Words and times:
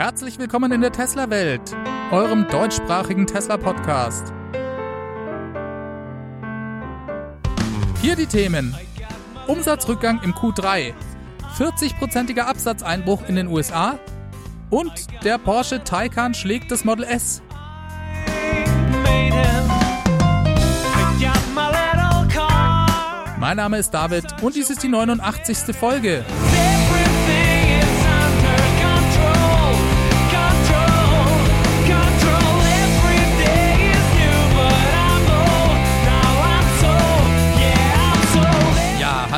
Herzlich 0.00 0.38
willkommen 0.38 0.72
in 0.72 0.80
der 0.80 0.92
Tesla-Welt, 0.92 1.76
eurem 2.10 2.48
deutschsprachigen 2.48 3.26
Tesla-Podcast. 3.26 4.32
Hier 8.00 8.16
die 8.16 8.24
Themen. 8.24 8.74
Umsatzrückgang 9.46 10.22
im 10.22 10.32
Q3, 10.32 10.94
40-prozentiger 11.58 12.44
Absatzeinbruch 12.44 13.28
in 13.28 13.36
den 13.36 13.48
USA 13.48 13.98
und 14.70 14.90
der 15.22 15.36
Porsche 15.36 15.84
Taycan 15.84 16.32
schlägt 16.32 16.70
das 16.70 16.82
Model 16.82 17.04
S. 17.04 17.42
Mein 23.38 23.56
Name 23.58 23.76
ist 23.76 23.90
David 23.90 24.24
und 24.40 24.54
dies 24.54 24.70
ist 24.70 24.82
die 24.82 24.88
89. 24.88 25.76
Folge. 25.76 26.24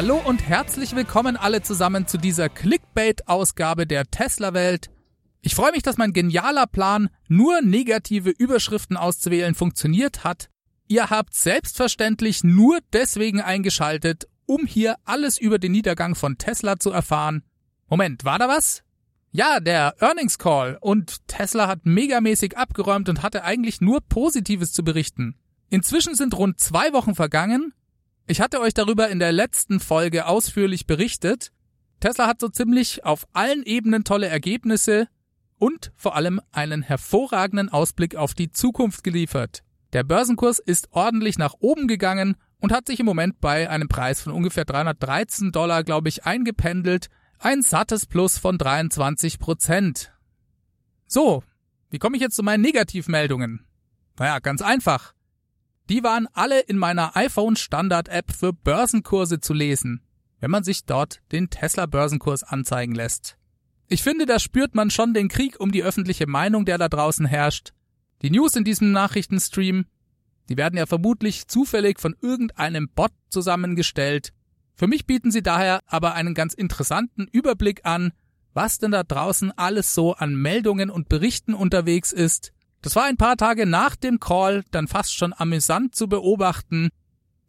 Hallo 0.02 0.20
und 0.24 0.42
herzlich 0.42 0.96
willkommen 0.96 1.36
alle 1.36 1.62
zusammen 1.62 2.08
zu 2.08 2.18
dieser 2.18 2.48
Clickbait-Ausgabe 2.48 3.86
der 3.86 4.10
Tesla-Welt. 4.10 4.90
Ich 5.42 5.54
freue 5.54 5.70
mich, 5.70 5.84
dass 5.84 5.96
mein 5.96 6.12
genialer 6.12 6.66
Plan, 6.66 7.08
nur 7.28 7.62
negative 7.62 8.30
Überschriften 8.30 8.96
auszuwählen, 8.96 9.54
funktioniert 9.54 10.24
hat. 10.24 10.48
Ihr 10.88 11.10
habt 11.10 11.36
selbstverständlich 11.36 12.42
nur 12.42 12.80
deswegen 12.92 13.40
eingeschaltet, 13.40 14.26
um 14.44 14.66
hier 14.66 14.96
alles 15.04 15.38
über 15.38 15.60
den 15.60 15.70
Niedergang 15.70 16.16
von 16.16 16.36
Tesla 16.36 16.80
zu 16.80 16.90
erfahren. 16.90 17.44
Moment, 17.88 18.24
war 18.24 18.40
da 18.40 18.48
was? 18.48 18.82
Ja, 19.30 19.60
der 19.60 19.94
Earnings 20.00 20.36
Call 20.36 20.78
und 20.80 21.28
Tesla 21.28 21.68
hat 21.68 21.86
megamäßig 21.86 22.58
abgeräumt 22.58 23.08
und 23.08 23.22
hatte 23.22 23.44
eigentlich 23.44 23.80
nur 23.80 24.00
Positives 24.00 24.72
zu 24.72 24.82
berichten. 24.82 25.36
Inzwischen 25.70 26.16
sind 26.16 26.36
rund 26.36 26.58
zwei 26.58 26.92
Wochen 26.92 27.14
vergangen 27.14 27.72
ich 28.32 28.40
hatte 28.40 28.62
euch 28.62 28.72
darüber 28.72 29.10
in 29.10 29.18
der 29.18 29.30
letzten 29.30 29.78
Folge 29.78 30.24
ausführlich 30.24 30.86
berichtet. 30.86 31.52
Tesla 32.00 32.26
hat 32.26 32.40
so 32.40 32.48
ziemlich 32.48 33.04
auf 33.04 33.26
allen 33.34 33.62
Ebenen 33.62 34.04
tolle 34.04 34.26
Ergebnisse 34.26 35.06
und 35.58 35.92
vor 35.96 36.16
allem 36.16 36.40
einen 36.50 36.80
hervorragenden 36.80 37.68
Ausblick 37.68 38.16
auf 38.16 38.32
die 38.32 38.50
Zukunft 38.50 39.04
geliefert. 39.04 39.62
Der 39.92 40.02
Börsenkurs 40.02 40.60
ist 40.60 40.88
ordentlich 40.92 41.36
nach 41.36 41.56
oben 41.60 41.88
gegangen 41.88 42.36
und 42.58 42.72
hat 42.72 42.86
sich 42.86 43.00
im 43.00 43.04
Moment 43.04 43.38
bei 43.42 43.68
einem 43.68 43.88
Preis 43.88 44.22
von 44.22 44.32
ungefähr 44.32 44.64
313 44.64 45.52
Dollar, 45.52 45.84
glaube 45.84 46.08
ich, 46.08 46.24
eingependelt. 46.24 47.08
Ein 47.38 47.60
sattes 47.60 48.06
Plus 48.06 48.38
von 48.38 48.56
23 48.56 49.40
Prozent. 49.40 50.10
So, 51.06 51.44
wie 51.90 51.98
komme 51.98 52.16
ich 52.16 52.22
jetzt 52.22 52.36
zu 52.36 52.42
meinen 52.42 52.62
Negativmeldungen? 52.62 53.66
Naja, 54.18 54.38
ganz 54.38 54.62
einfach. 54.62 55.12
Die 55.90 56.02
waren 56.02 56.28
alle 56.32 56.60
in 56.60 56.78
meiner 56.78 57.16
iPhone 57.16 57.56
Standard 57.56 58.08
App 58.08 58.32
für 58.32 58.52
Börsenkurse 58.52 59.40
zu 59.40 59.52
lesen, 59.52 60.00
wenn 60.40 60.50
man 60.50 60.64
sich 60.64 60.84
dort 60.84 61.20
den 61.32 61.50
Tesla 61.50 61.86
Börsenkurs 61.86 62.44
anzeigen 62.44 62.94
lässt. 62.94 63.36
Ich 63.88 64.02
finde, 64.02 64.24
da 64.24 64.38
spürt 64.38 64.74
man 64.74 64.90
schon 64.90 65.12
den 65.12 65.28
Krieg 65.28 65.58
um 65.58 65.72
die 65.72 65.82
öffentliche 65.82 66.26
Meinung, 66.26 66.64
der 66.64 66.78
da 66.78 66.88
draußen 66.88 67.26
herrscht. 67.26 67.72
Die 68.22 68.30
News 68.30 68.54
in 68.54 68.64
diesem 68.64 68.92
Nachrichtenstream, 68.92 69.86
die 70.48 70.56
werden 70.56 70.78
ja 70.78 70.86
vermutlich 70.86 71.48
zufällig 71.48 72.00
von 72.00 72.16
irgendeinem 72.20 72.88
Bot 72.88 73.12
zusammengestellt. 73.28 74.32
Für 74.74 74.86
mich 74.86 75.06
bieten 75.06 75.30
sie 75.30 75.42
daher 75.42 75.80
aber 75.86 76.14
einen 76.14 76.34
ganz 76.34 76.54
interessanten 76.54 77.26
Überblick 77.30 77.84
an, 77.84 78.12
was 78.54 78.78
denn 78.78 78.92
da 78.92 79.02
draußen 79.02 79.50
alles 79.58 79.94
so 79.94 80.14
an 80.14 80.34
Meldungen 80.36 80.90
und 80.90 81.08
Berichten 81.08 81.54
unterwegs 81.54 82.12
ist 82.12 82.52
das 82.82 82.96
war 82.96 83.04
ein 83.04 83.16
paar 83.16 83.36
Tage 83.36 83.64
nach 83.64 83.96
dem 83.96 84.20
Call 84.20 84.64
dann 84.70 84.88
fast 84.88 85.14
schon 85.14 85.32
amüsant 85.36 85.94
zu 85.94 86.08
beobachten, 86.08 86.90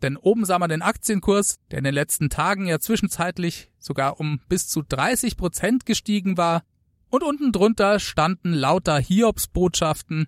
denn 0.01 0.17
oben 0.17 0.45
sah 0.45 0.59
man 0.59 0.69
den 0.69 0.81
Aktienkurs, 0.81 1.59
der 1.71 1.79
in 1.79 1.85
den 1.85 1.93
letzten 1.93 2.29
Tagen 2.29 2.67
ja 2.67 2.79
zwischenzeitlich 2.79 3.71
sogar 3.79 4.19
um 4.19 4.39
bis 4.49 4.67
zu 4.67 4.81
30 4.81 5.37
Prozent 5.37 5.85
gestiegen 5.85 6.37
war, 6.37 6.63
und 7.09 7.21
unten 7.21 7.51
drunter 7.51 7.99
standen 7.99 8.53
lauter 8.53 8.97
Hiobs-Botschaften. 8.97 10.25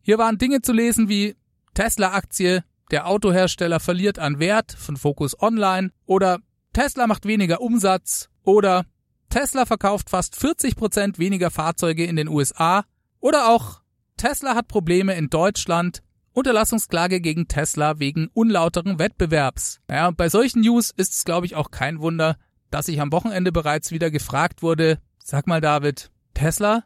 Hier 0.00 0.16
waren 0.16 0.38
Dinge 0.38 0.62
zu 0.62 0.72
lesen 0.72 1.10
wie 1.10 1.36
Tesla-Aktie, 1.74 2.64
der 2.90 3.06
Autohersteller 3.06 3.80
verliert 3.80 4.18
an 4.18 4.38
Wert 4.38 4.72
von 4.72 4.96
Focus 4.96 5.38
Online 5.40 5.90
oder 6.06 6.38
Tesla 6.72 7.06
macht 7.06 7.26
weniger 7.26 7.60
Umsatz 7.60 8.30
oder 8.44 8.86
Tesla 9.28 9.66
verkauft 9.66 10.08
fast 10.08 10.34
40 10.36 10.74
Prozent 10.74 11.18
weniger 11.18 11.50
Fahrzeuge 11.50 12.04
in 12.06 12.16
den 12.16 12.28
USA 12.28 12.84
oder 13.20 13.50
auch 13.50 13.81
Tesla 14.22 14.54
hat 14.54 14.68
Probleme 14.68 15.16
in 15.16 15.30
Deutschland. 15.30 16.00
Unterlassungsklage 16.32 17.20
gegen 17.20 17.48
Tesla 17.48 17.98
wegen 17.98 18.28
unlauteren 18.34 19.00
Wettbewerbs. 19.00 19.80
Und 19.88 20.16
bei 20.16 20.28
solchen 20.28 20.60
News 20.60 20.92
ist 20.96 21.12
es, 21.12 21.24
glaube 21.24 21.46
ich, 21.46 21.56
auch 21.56 21.72
kein 21.72 21.98
Wunder, 21.98 22.36
dass 22.70 22.86
ich 22.86 23.00
am 23.00 23.10
Wochenende 23.10 23.50
bereits 23.50 23.90
wieder 23.90 24.12
gefragt 24.12 24.62
wurde, 24.62 25.00
sag 25.18 25.48
mal 25.48 25.60
David, 25.60 26.12
Tesla? 26.34 26.84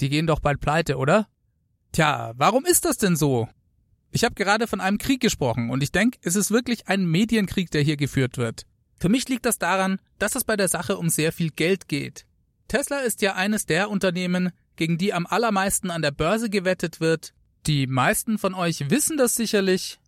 Die 0.00 0.08
gehen 0.08 0.28
doch 0.28 0.38
bald 0.38 0.60
pleite, 0.60 0.96
oder? 0.96 1.26
Tja, 1.90 2.34
warum 2.36 2.64
ist 2.64 2.84
das 2.84 2.98
denn 2.98 3.16
so? 3.16 3.48
Ich 4.12 4.22
habe 4.22 4.36
gerade 4.36 4.68
von 4.68 4.80
einem 4.80 4.98
Krieg 4.98 5.20
gesprochen 5.20 5.70
und 5.70 5.82
ich 5.82 5.90
denke, 5.90 6.20
es 6.22 6.36
ist 6.36 6.52
wirklich 6.52 6.86
ein 6.86 7.04
Medienkrieg, 7.04 7.68
der 7.72 7.82
hier 7.82 7.96
geführt 7.96 8.38
wird. 8.38 8.62
Für 8.94 9.08
mich 9.08 9.28
liegt 9.28 9.44
das 9.44 9.58
daran, 9.58 9.98
dass 10.20 10.36
es 10.36 10.44
bei 10.44 10.56
der 10.56 10.68
Sache 10.68 10.98
um 10.98 11.08
sehr 11.08 11.32
viel 11.32 11.50
Geld 11.50 11.88
geht. 11.88 12.26
Tesla 12.68 13.00
ist 13.00 13.22
ja 13.22 13.34
eines 13.34 13.66
der 13.66 13.90
Unternehmen, 13.90 14.52
gegen 14.76 14.98
die 14.98 15.12
am 15.12 15.26
allermeisten 15.26 15.90
an 15.90 16.02
der 16.02 16.10
Börse 16.10 16.50
gewettet 16.50 17.00
wird. 17.00 17.32
Die 17.66 17.86
meisten 17.86 18.38
von 18.38 18.54
euch 18.54 18.90
wissen 18.90 19.16
das 19.16 19.34
sicherlich. 19.34 19.98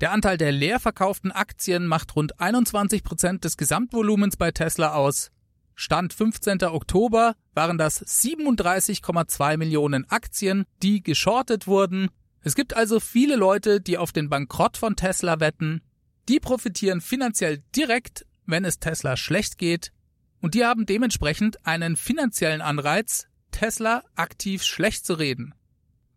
Der 0.00 0.10
Anteil 0.10 0.36
der 0.36 0.52
leer 0.52 0.80
verkauften 0.80 1.30
Aktien 1.30 1.86
macht 1.86 2.16
rund 2.16 2.40
21 2.40 3.04
Prozent 3.04 3.44
des 3.44 3.56
Gesamtvolumens 3.56 4.36
bei 4.36 4.50
Tesla 4.50 4.94
aus. 4.94 5.30
Stand 5.76 6.12
15. 6.12 6.62
Oktober 6.64 7.34
waren 7.54 7.78
das 7.78 8.04
37,2 8.04 9.56
Millionen 9.56 10.08
Aktien, 10.10 10.64
die 10.82 11.02
geschortet 11.02 11.66
wurden. 11.66 12.08
Es 12.42 12.54
gibt 12.54 12.76
also 12.76 13.00
viele 13.00 13.36
Leute, 13.36 13.80
die 13.80 13.98
auf 13.98 14.12
den 14.12 14.28
Bankrott 14.28 14.76
von 14.76 14.96
Tesla 14.96 15.40
wetten. 15.40 15.82
Die 16.28 16.40
profitieren 16.40 17.00
finanziell 17.00 17.62
direkt, 17.74 18.26
wenn 18.46 18.64
es 18.64 18.78
Tesla 18.78 19.16
schlecht 19.16 19.58
geht. 19.58 19.92
Und 20.40 20.54
die 20.54 20.64
haben 20.64 20.86
dementsprechend 20.86 21.64
einen 21.66 21.96
finanziellen 21.96 22.60
Anreiz, 22.60 23.26
Tesla 23.54 24.02
aktiv 24.16 24.64
schlecht 24.64 25.06
zu 25.06 25.14
reden. 25.14 25.54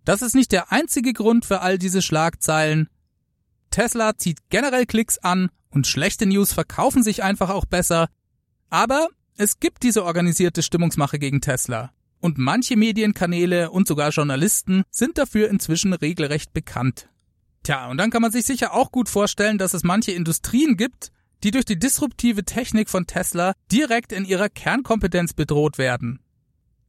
Das 0.05 0.23
ist 0.23 0.33
nicht 0.33 0.51
der 0.51 0.71
einzige 0.71 1.13
Grund 1.13 1.45
für 1.45 1.61
all 1.61 1.77
diese 1.77 2.01
Schlagzeilen. 2.01 2.89
Tesla 3.69 4.17
zieht 4.17 4.39
generell 4.49 4.87
Klicks 4.87 5.19
an 5.19 5.49
und 5.69 5.85
schlechte 5.85 6.25
News 6.25 6.51
verkaufen 6.51 7.03
sich 7.03 7.21
einfach 7.21 7.51
auch 7.51 7.65
besser. 7.65 8.07
Aber 8.71 9.09
es 9.35 9.59
gibt 9.59 9.83
diese 9.83 10.03
organisierte 10.03 10.63
Stimmungsmache 10.63 11.19
gegen 11.19 11.39
Tesla. 11.39 11.91
Und 12.19 12.39
manche 12.39 12.75
Medienkanäle 12.75 13.69
und 13.69 13.87
sogar 13.87 14.09
Journalisten 14.09 14.81
sind 14.89 15.19
dafür 15.19 15.49
inzwischen 15.49 15.93
regelrecht 15.93 16.53
bekannt. 16.53 17.07
Tja, 17.61 17.87
und 17.87 17.97
dann 17.97 18.09
kann 18.09 18.23
man 18.23 18.31
sich 18.31 18.45
sicher 18.45 18.73
auch 18.73 18.91
gut 18.91 19.09
vorstellen, 19.09 19.59
dass 19.59 19.75
es 19.75 19.83
manche 19.83 20.11
Industrien 20.11 20.75
gibt, 20.75 21.11
die 21.43 21.51
durch 21.51 21.65
die 21.65 21.77
disruptive 21.77 22.45
Technik 22.45 22.89
von 22.89 23.05
Tesla 23.05 23.53
direkt 23.71 24.11
in 24.11 24.25
ihrer 24.25 24.49
Kernkompetenz 24.49 25.33
bedroht 25.33 25.77
werden 25.77 26.19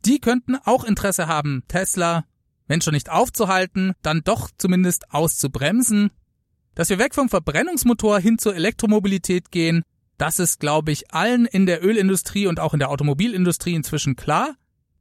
die 0.04 0.20
könnten 0.20 0.56
auch 0.64 0.84
Interesse 0.84 1.26
haben, 1.26 1.62
Tesla, 1.68 2.24
wenn 2.66 2.80
schon 2.80 2.94
nicht 2.94 3.10
aufzuhalten, 3.10 3.94
dann 4.02 4.22
doch 4.22 4.50
zumindest 4.56 5.12
auszubremsen. 5.12 6.10
Dass 6.74 6.90
wir 6.90 6.98
weg 6.98 7.14
vom 7.14 7.28
Verbrennungsmotor 7.28 8.20
hin 8.20 8.38
zur 8.38 8.54
Elektromobilität 8.54 9.50
gehen, 9.50 9.82
das 10.18 10.38
ist, 10.38 10.60
glaube 10.60 10.92
ich, 10.92 11.12
allen 11.12 11.46
in 11.46 11.66
der 11.66 11.84
Ölindustrie 11.84 12.46
und 12.46 12.60
auch 12.60 12.72
in 12.72 12.80
der 12.80 12.90
Automobilindustrie 12.90 13.74
inzwischen 13.74 14.16
klar. 14.16 14.54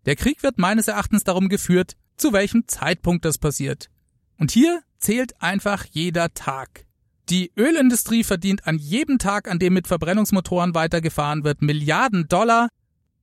Der 0.05 0.15
Krieg 0.15 0.43
wird 0.43 0.57
meines 0.57 0.87
Erachtens 0.87 1.23
darum 1.23 1.49
geführt, 1.49 1.93
zu 2.15 2.33
welchem 2.33 2.67
Zeitpunkt 2.67 3.25
das 3.25 3.37
passiert. 3.37 3.89
Und 4.37 4.51
hier 4.51 4.81
zählt 4.99 5.41
einfach 5.41 5.85
jeder 5.91 6.33
Tag. 6.33 6.85
Die 7.29 7.51
Ölindustrie 7.57 8.23
verdient 8.23 8.65
an 8.67 8.77
jedem 8.77 9.19
Tag, 9.19 9.49
an 9.49 9.59
dem 9.59 9.73
mit 9.73 9.87
Verbrennungsmotoren 9.87 10.73
weitergefahren 10.73 11.43
wird, 11.43 11.61
Milliarden 11.61 12.27
Dollar 12.27 12.69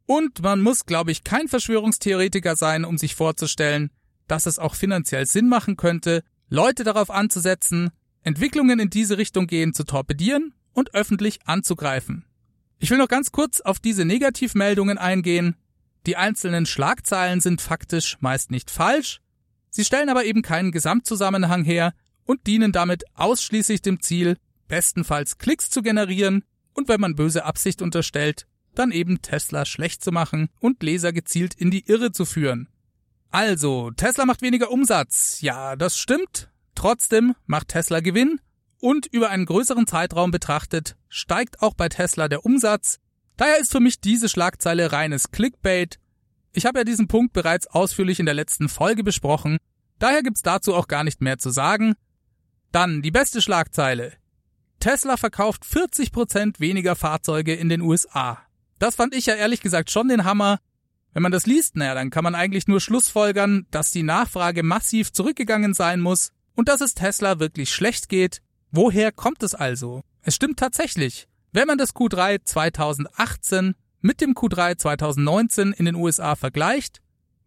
und 0.06 0.42
man 0.42 0.60
muss, 0.60 0.86
glaube 0.86 1.10
ich, 1.10 1.24
kein 1.24 1.48
Verschwörungstheoretiker 1.48 2.56
sein, 2.56 2.84
um 2.84 2.98
sich 2.98 3.14
vorzustellen, 3.14 3.90
dass 4.28 4.46
es 4.46 4.58
auch 4.58 4.74
finanziell 4.74 5.26
Sinn 5.26 5.48
machen 5.48 5.76
könnte, 5.76 6.22
Leute 6.48 6.84
darauf 6.84 7.10
anzusetzen, 7.10 7.90
Entwicklungen 8.22 8.80
in 8.80 8.90
diese 8.90 9.18
Richtung 9.18 9.46
gehen 9.46 9.74
zu 9.74 9.84
torpedieren 9.84 10.54
und 10.72 10.94
öffentlich 10.94 11.40
anzugreifen. 11.46 12.24
Ich 12.78 12.90
will 12.90 12.98
noch 12.98 13.08
ganz 13.08 13.32
kurz 13.32 13.60
auf 13.60 13.78
diese 13.78 14.04
Negativmeldungen 14.04 14.98
eingehen. 14.98 15.56
Die 16.06 16.16
einzelnen 16.16 16.66
Schlagzeilen 16.66 17.40
sind 17.40 17.60
faktisch 17.62 18.18
meist 18.20 18.50
nicht 18.50 18.70
falsch, 18.70 19.20
sie 19.70 19.84
stellen 19.84 20.08
aber 20.08 20.24
eben 20.24 20.42
keinen 20.42 20.72
Gesamtzusammenhang 20.72 21.64
her 21.64 21.94
und 22.24 22.46
dienen 22.46 22.72
damit 22.72 23.04
ausschließlich 23.14 23.82
dem 23.82 24.00
Ziel, 24.00 24.36
bestenfalls 24.68 25.38
Klicks 25.38 25.70
zu 25.70 25.82
generieren 25.82 26.44
und 26.74 26.88
wenn 26.88 27.00
man 27.00 27.14
böse 27.14 27.44
Absicht 27.44 27.80
unterstellt, 27.80 28.46
dann 28.79 28.93
eben 28.93 29.23
Tesla 29.23 29.65
schlecht 29.65 30.03
zu 30.03 30.12
machen 30.12 30.49
und 30.61 30.82
Leser 30.82 31.12
gezielt 31.12 31.55
in 31.55 31.71
die 31.71 31.87
Irre 31.87 32.12
zu 32.12 32.25
führen. 32.25 32.69
Also, 33.31 33.91
Tesla 33.91 34.26
macht 34.26 34.43
weniger 34.43 34.71
Umsatz. 34.71 35.41
Ja, 35.41 35.76
das 35.76 35.99
stimmt. 35.99 36.50
Trotzdem 36.75 37.35
macht 37.47 37.69
Tesla 37.69 38.00
Gewinn 38.00 38.41
und 38.81 39.06
über 39.06 39.31
einen 39.31 39.47
größeren 39.47 39.87
Zeitraum 39.87 40.31
betrachtet 40.31 40.97
steigt 41.09 41.62
auch 41.62 41.75
bei 41.75 41.88
Tesla 41.88 42.29
der 42.29 42.44
Umsatz. 42.44 42.99
Daher 43.37 43.59
ist 43.59 43.73
für 43.73 43.81
mich 43.81 44.00
diese 44.00 44.29
Schlagzeile 44.29 44.93
reines 44.93 45.31
Clickbait. 45.31 45.99
Ich 46.53 46.67
habe 46.67 46.81
ja 46.81 46.85
diesen 46.85 47.09
Punkt 47.09 47.32
bereits 47.32 47.67
ausführlich 47.67 48.21
in 48.21 48.26
der 48.26 48.35
letzten 48.35 48.69
Folge 48.69 49.03
besprochen, 49.03 49.59
daher 49.99 50.23
gibt's 50.23 50.43
dazu 50.43 50.75
auch 50.75 50.88
gar 50.88 51.03
nicht 51.03 51.21
mehr 51.21 51.38
zu 51.38 51.50
sagen. 51.50 51.94
Dann 52.73 53.03
die 53.03 53.11
beste 53.11 53.41
Schlagzeile. 53.41 54.12
Tesla 54.81 55.17
verkauft 55.17 55.65
40% 55.65 56.61
weniger 56.61 56.94
Fahrzeuge 56.94 57.55
in 57.55 57.69
den 57.69 57.81
USA. 57.81 58.44
Das 58.79 58.97
fand 58.97 59.15
ich 59.15 59.26
ja 59.26 59.35
ehrlich 59.35 59.61
gesagt 59.61 59.91
schon 59.91 60.09
den 60.09 60.25
Hammer. 60.25 60.59
Wenn 61.12 61.23
man 61.23 61.32
das 61.32 61.47
liest, 61.47 61.76
naja, 61.76 61.94
dann 61.94 62.11
kann 62.11 62.25
man 62.25 62.35
eigentlich 62.35 62.67
nur 62.67 62.81
schlussfolgern, 62.81 63.67
dass 63.71 63.93
die 63.93 64.03
Nachfrage 64.03 64.62
massiv 64.62 65.12
zurückgegangen 65.12 65.75
sein 65.75 66.00
muss 66.00 66.32
und 66.55 66.69
dass 66.69 66.81
es 66.81 66.94
Tesla 66.94 67.38
wirklich 67.38 67.73
schlecht 67.73 68.09
geht. 68.09 68.41
Woher 68.73 69.12
kommt 69.12 69.43
es 69.43 69.55
also? 69.55 70.03
Es 70.23 70.35
stimmt 70.35 70.59
tatsächlich. 70.59 71.29
Wenn 71.53 71.69
man 71.69 71.79
das 71.79 71.94
Q3 71.94 72.41
2018 72.44 73.75
mit 74.00 74.21
dem 74.21 74.35
Q3 74.35 74.76
2019 74.76 75.73
in 75.73 75.85
den 75.85 75.94
USA 75.94 76.35
vergleicht, 76.35 77.00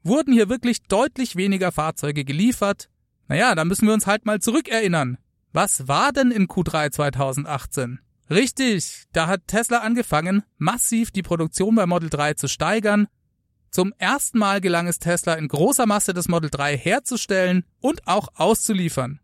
wurden 0.04 0.32
hier 0.34 0.48
wirklich 0.48 0.84
deutlich 0.84 1.36
weniger 1.36 1.74
Fahrzeuge 1.74 2.24
geliefert. 2.24 2.90
Naja, 3.28 3.54
da 3.54 3.66
müssen 3.66 3.86
wir 3.86 3.94
uns 3.94 4.08
halt 4.08 4.26
mal 4.26 4.40
zurückerinnern. 4.40 5.18
Was 5.52 5.90
war 5.90 6.14
denn 6.14 6.32
in 6.32 6.48
Q3 6.48 6.92
2018? 6.92 8.00
Richtig, 8.30 9.06
da 9.14 9.28
hat 9.28 9.48
Tesla 9.48 9.80
angefangen, 9.80 10.44
massiv 10.58 11.12
die 11.12 11.24
Produktion 11.24 11.76
bei 11.76 11.86
Model 11.86 12.10
3 12.10 12.34
zu 12.34 12.48
steigern. 12.48 13.08
Zum 13.72 13.94
ersten 13.98 14.38
Mal 14.38 14.60
gelang 14.60 14.88
es 14.88 15.00
Tesla 15.00 15.36
in 15.36 15.48
großer 15.48 15.86
Masse 15.86 16.14
das 16.14 16.28
Model 16.28 16.50
3 16.50 16.78
herzustellen 16.78 17.64
und 17.80 18.06
auch 18.08 18.28
auszuliefern. 18.36 19.20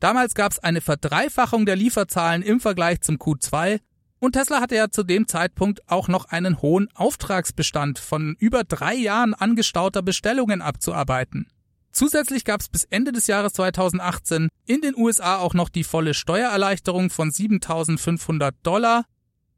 Damals 0.00 0.34
gab 0.34 0.52
es 0.52 0.58
eine 0.58 0.80
Verdreifachung 0.80 1.66
der 1.66 1.76
Lieferzahlen 1.76 2.42
im 2.42 2.60
Vergleich 2.60 3.00
zum 3.00 3.16
Q2 3.16 3.80
und 4.20 4.32
Tesla 4.32 4.60
hatte 4.60 4.74
ja 4.74 4.90
zu 4.90 5.04
dem 5.04 5.28
Zeitpunkt 5.28 5.88
auch 5.88 6.08
noch 6.08 6.26
einen 6.26 6.60
hohen 6.60 6.88
Auftragsbestand 6.94 7.98
von 7.98 8.34
über 8.38 8.64
drei 8.64 8.94
Jahren 8.94 9.34
angestauter 9.34 10.02
Bestellungen 10.02 10.62
abzuarbeiten. 10.62 11.48
Zusätzlich 11.92 12.44
gab 12.44 12.60
es 12.60 12.68
bis 12.68 12.84
Ende 12.84 13.12
des 13.12 13.26
Jahres 13.26 13.54
2018 13.54 14.48
in 14.66 14.80
den 14.80 14.96
USA 14.96 15.38
auch 15.38 15.54
noch 15.54 15.68
die 15.68 15.84
volle 15.84 16.14
Steuererleichterung 16.14 17.10
von 17.10 17.30
7500 17.30 18.54
Dollar. 18.62 19.04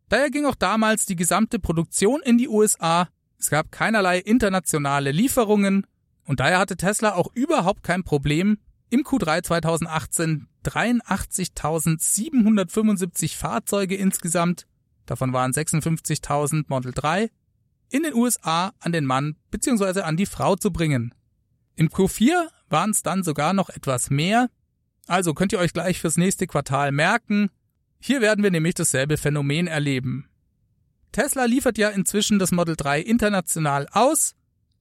Daher 0.08 0.30
ging 0.30 0.46
auch 0.46 0.54
damals 0.54 1.06
die 1.06 1.16
gesamte 1.16 1.58
Produktion 1.58 2.22
in 2.22 2.38
die 2.38 2.48
USA. 2.48 3.08
Es 3.38 3.50
gab 3.50 3.72
keinerlei 3.72 4.18
internationale 4.18 5.12
Lieferungen 5.12 5.86
und 6.24 6.40
daher 6.40 6.58
hatte 6.58 6.76
Tesla 6.76 7.14
auch 7.14 7.28
überhaupt 7.34 7.82
kein 7.82 8.04
Problem, 8.04 8.58
im 8.90 9.02
Q3 9.02 9.42
2018 9.42 10.48
83.775 10.64 13.36
Fahrzeuge 13.36 13.96
insgesamt, 13.96 14.66
davon 15.06 15.32
waren 15.32 15.52
56.000 15.52 16.66
Model 16.68 16.92
3, 16.92 17.30
in 17.90 18.02
den 18.02 18.14
USA 18.14 18.72
an 18.78 18.92
den 18.92 19.06
Mann 19.06 19.36
bzw. 19.50 20.02
an 20.02 20.16
die 20.16 20.26
Frau 20.26 20.54
zu 20.56 20.70
bringen. 20.70 21.14
Im 21.76 21.88
Q4 21.88 22.48
waren 22.68 22.90
es 22.90 23.02
dann 23.02 23.22
sogar 23.22 23.52
noch 23.52 23.70
etwas 23.70 24.10
mehr, 24.10 24.48
also 25.06 25.34
könnt 25.34 25.52
ihr 25.52 25.58
euch 25.58 25.72
gleich 25.72 26.00
fürs 26.00 26.16
nächste 26.16 26.46
Quartal 26.46 26.92
merken, 26.92 27.50
hier 27.98 28.20
werden 28.20 28.42
wir 28.42 28.50
nämlich 28.50 28.74
dasselbe 28.74 29.16
Phänomen 29.16 29.66
erleben. 29.66 30.28
Tesla 31.12 31.44
liefert 31.44 31.78
ja 31.78 31.88
inzwischen 31.90 32.38
das 32.38 32.52
Model 32.52 32.76
3 32.76 33.00
international 33.00 33.88
aus. 33.90 34.34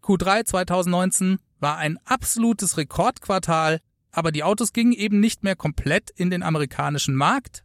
Q3 0.03 0.45
2019 0.45 1.39
war 1.59 1.77
ein 1.77 1.97
absolutes 2.05 2.77
Rekordquartal 2.77 3.79
aber 4.11 4.31
die 4.31 4.43
Autos 4.43 4.73
gingen 4.73 4.93
eben 4.93 5.19
nicht 5.19 5.43
mehr 5.43 5.55
komplett 5.55 6.09
in 6.09 6.29
den 6.29 6.43
amerikanischen 6.43 7.15
Markt. 7.15 7.63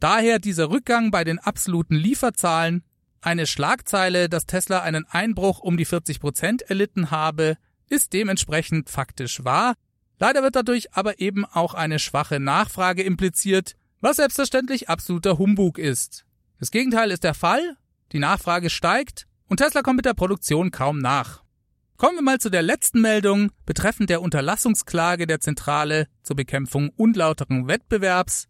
Daher 0.00 0.38
dieser 0.38 0.70
Rückgang 0.70 1.10
bei 1.10 1.24
den 1.24 1.38
absoluten 1.38 1.94
Lieferzahlen, 1.94 2.82
eine 3.20 3.46
Schlagzeile, 3.46 4.28
dass 4.28 4.46
Tesla 4.46 4.82
einen 4.82 5.04
Einbruch 5.04 5.60
um 5.60 5.76
die 5.76 5.84
40 5.84 6.18
Prozent 6.18 6.62
erlitten 6.62 7.10
habe, 7.10 7.56
ist 7.92 8.14
dementsprechend 8.14 8.88
faktisch 8.88 9.44
wahr. 9.44 9.74
Leider 10.18 10.42
wird 10.42 10.56
dadurch 10.56 10.94
aber 10.94 11.20
eben 11.20 11.44
auch 11.44 11.74
eine 11.74 11.98
schwache 11.98 12.40
Nachfrage 12.40 13.02
impliziert, 13.02 13.76
was 14.00 14.16
selbstverständlich 14.16 14.88
absoluter 14.88 15.36
Humbug 15.36 15.78
ist. 15.78 16.24
Das 16.58 16.70
Gegenteil 16.70 17.10
ist 17.10 17.22
der 17.22 17.34
Fall, 17.34 17.76
die 18.12 18.18
Nachfrage 18.18 18.70
steigt 18.70 19.26
und 19.46 19.58
Tesla 19.58 19.82
kommt 19.82 19.96
mit 19.96 20.06
der 20.06 20.14
Produktion 20.14 20.70
kaum 20.70 20.98
nach. 20.98 21.42
Kommen 21.98 22.16
wir 22.16 22.22
mal 22.22 22.40
zu 22.40 22.50
der 22.50 22.62
letzten 22.62 23.02
Meldung 23.02 23.52
betreffend 23.66 24.08
der 24.08 24.22
Unterlassungsklage 24.22 25.26
der 25.26 25.40
Zentrale 25.40 26.08
zur 26.22 26.36
Bekämpfung 26.36 26.88
unlauteren 26.96 27.68
Wettbewerbs. 27.68 28.48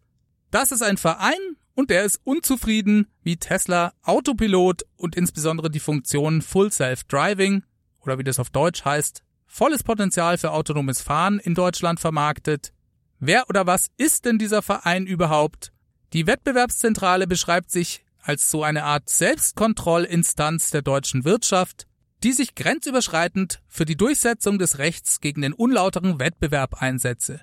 Das 0.51 0.71
ist 0.71 0.81
ein 0.81 0.97
Verein 0.97 1.57
und 1.75 1.89
der 1.89 2.03
ist 2.03 2.21
unzufrieden, 2.23 3.07
wie 3.23 3.35
Tesla 3.35 3.93
Autopilot 4.03 4.83
und 4.95 5.15
insbesondere 5.15 5.69
die 5.69 5.81
Funktion 5.81 6.41
Full 6.41 6.71
Self 6.71 7.03
Driving 7.03 7.63
oder 7.99 8.17
wie 8.17 8.23
das 8.23 8.39
auf 8.39 8.49
Deutsch 8.49 8.85
heißt, 8.85 9.23
volles 9.53 9.83
Potenzial 9.83 10.39
für 10.39 10.51
autonomes 10.51 11.03
Fahren 11.03 11.37
in 11.37 11.53
Deutschland 11.53 11.99
vermarktet. 11.99 12.73
Wer 13.19 13.47
oder 13.49 13.67
was 13.67 13.91
ist 13.97 14.25
denn 14.25 14.39
dieser 14.39 14.63
Verein 14.63 15.05
überhaupt? 15.05 15.71
Die 16.11 16.25
Wettbewerbszentrale 16.25 17.27
beschreibt 17.27 17.69
sich 17.69 18.03
als 18.19 18.49
so 18.49 18.63
eine 18.63 18.83
Art 18.83 19.11
Selbstkontrollinstanz 19.11 20.71
der 20.71 20.81
deutschen 20.81 21.23
Wirtschaft, 21.23 21.85
die 22.23 22.31
sich 22.31 22.55
grenzüberschreitend 22.55 23.61
für 23.67 23.85
die 23.85 23.95
Durchsetzung 23.95 24.57
des 24.57 24.79
Rechts 24.79 25.21
gegen 25.21 25.43
den 25.43 25.53
unlauteren 25.53 26.17
Wettbewerb 26.17 26.81
einsetze. 26.81 27.41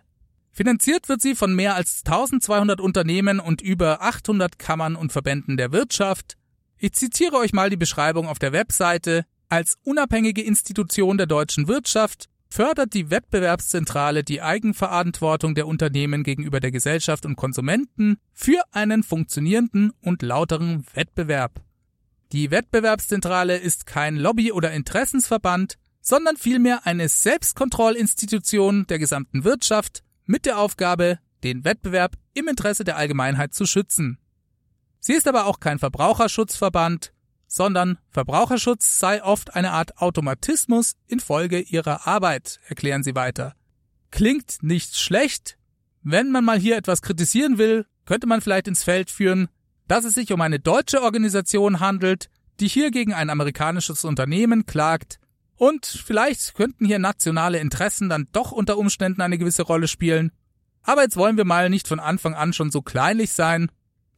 Finanziert 0.50 1.08
wird 1.08 1.20
sie 1.20 1.36
von 1.36 1.54
mehr 1.54 1.76
als 1.76 2.02
1200 2.04 2.80
Unternehmen 2.80 3.38
und 3.38 3.62
über 3.62 4.02
800 4.02 4.58
Kammern 4.58 4.96
und 4.96 5.12
Verbänden 5.12 5.56
der 5.56 5.70
Wirtschaft. 5.70 6.36
Ich 6.76 6.92
zitiere 6.92 7.36
euch 7.36 7.52
mal 7.52 7.70
die 7.70 7.76
Beschreibung 7.76 8.26
auf 8.26 8.40
der 8.40 8.52
Webseite. 8.52 9.26
Als 9.50 9.78
unabhängige 9.82 10.42
Institution 10.42 11.18
der 11.18 11.26
deutschen 11.26 11.66
Wirtschaft 11.66 12.28
fördert 12.48 12.94
die 12.94 13.10
Wettbewerbszentrale 13.10 14.22
die 14.22 14.40
Eigenverantwortung 14.42 15.56
der 15.56 15.66
Unternehmen 15.66 16.22
gegenüber 16.22 16.60
der 16.60 16.70
Gesellschaft 16.70 17.26
und 17.26 17.34
Konsumenten 17.34 18.18
für 18.32 18.62
einen 18.70 19.02
funktionierenden 19.02 19.92
und 20.02 20.22
lauteren 20.22 20.86
Wettbewerb. 20.94 21.64
Die 22.30 22.52
Wettbewerbszentrale 22.52 23.56
ist 23.56 23.86
kein 23.86 24.14
Lobby- 24.14 24.52
oder 24.52 24.70
Interessensverband, 24.70 25.78
sondern 26.00 26.36
vielmehr 26.36 26.86
eine 26.86 27.08
Selbstkontrollinstitution 27.08 28.86
der 28.86 29.00
gesamten 29.00 29.42
Wirtschaft 29.42 30.04
mit 30.26 30.46
der 30.46 30.58
Aufgabe, 30.58 31.18
den 31.42 31.64
Wettbewerb 31.64 32.14
im 32.34 32.46
Interesse 32.46 32.84
der 32.84 32.96
Allgemeinheit 32.96 33.52
zu 33.52 33.66
schützen. 33.66 34.18
Sie 35.00 35.14
ist 35.14 35.26
aber 35.26 35.46
auch 35.46 35.58
kein 35.58 35.80
Verbraucherschutzverband, 35.80 37.12
sondern 37.50 37.98
Verbraucherschutz 38.10 39.00
sei 39.00 39.22
oft 39.24 39.54
eine 39.56 39.72
Art 39.72 39.98
Automatismus 39.98 40.94
infolge 41.08 41.58
ihrer 41.58 42.06
Arbeit, 42.06 42.60
erklären 42.68 43.02
sie 43.02 43.16
weiter. 43.16 43.56
Klingt 44.12 44.62
nicht 44.62 44.96
schlecht. 44.96 45.58
Wenn 46.02 46.30
man 46.30 46.44
mal 46.44 46.58
hier 46.58 46.76
etwas 46.76 47.02
kritisieren 47.02 47.58
will, 47.58 47.86
könnte 48.06 48.28
man 48.28 48.40
vielleicht 48.40 48.68
ins 48.68 48.84
Feld 48.84 49.10
führen, 49.10 49.48
dass 49.88 50.04
es 50.04 50.14
sich 50.14 50.32
um 50.32 50.40
eine 50.40 50.60
deutsche 50.60 51.02
Organisation 51.02 51.80
handelt, 51.80 52.30
die 52.60 52.68
hier 52.68 52.92
gegen 52.92 53.12
ein 53.12 53.30
amerikanisches 53.30 54.04
Unternehmen 54.04 54.64
klagt, 54.64 55.18
und 55.56 55.84
vielleicht 55.84 56.54
könnten 56.54 56.86
hier 56.86 56.98
nationale 56.98 57.58
Interessen 57.58 58.08
dann 58.08 58.28
doch 58.32 58.50
unter 58.50 58.78
Umständen 58.78 59.20
eine 59.20 59.36
gewisse 59.36 59.62
Rolle 59.62 59.88
spielen. 59.88 60.32
Aber 60.82 61.02
jetzt 61.02 61.18
wollen 61.18 61.36
wir 61.36 61.44
mal 61.44 61.68
nicht 61.68 61.86
von 61.86 62.00
Anfang 62.00 62.32
an 62.32 62.54
schon 62.54 62.70
so 62.70 62.80
kleinlich 62.80 63.32
sein. 63.32 63.70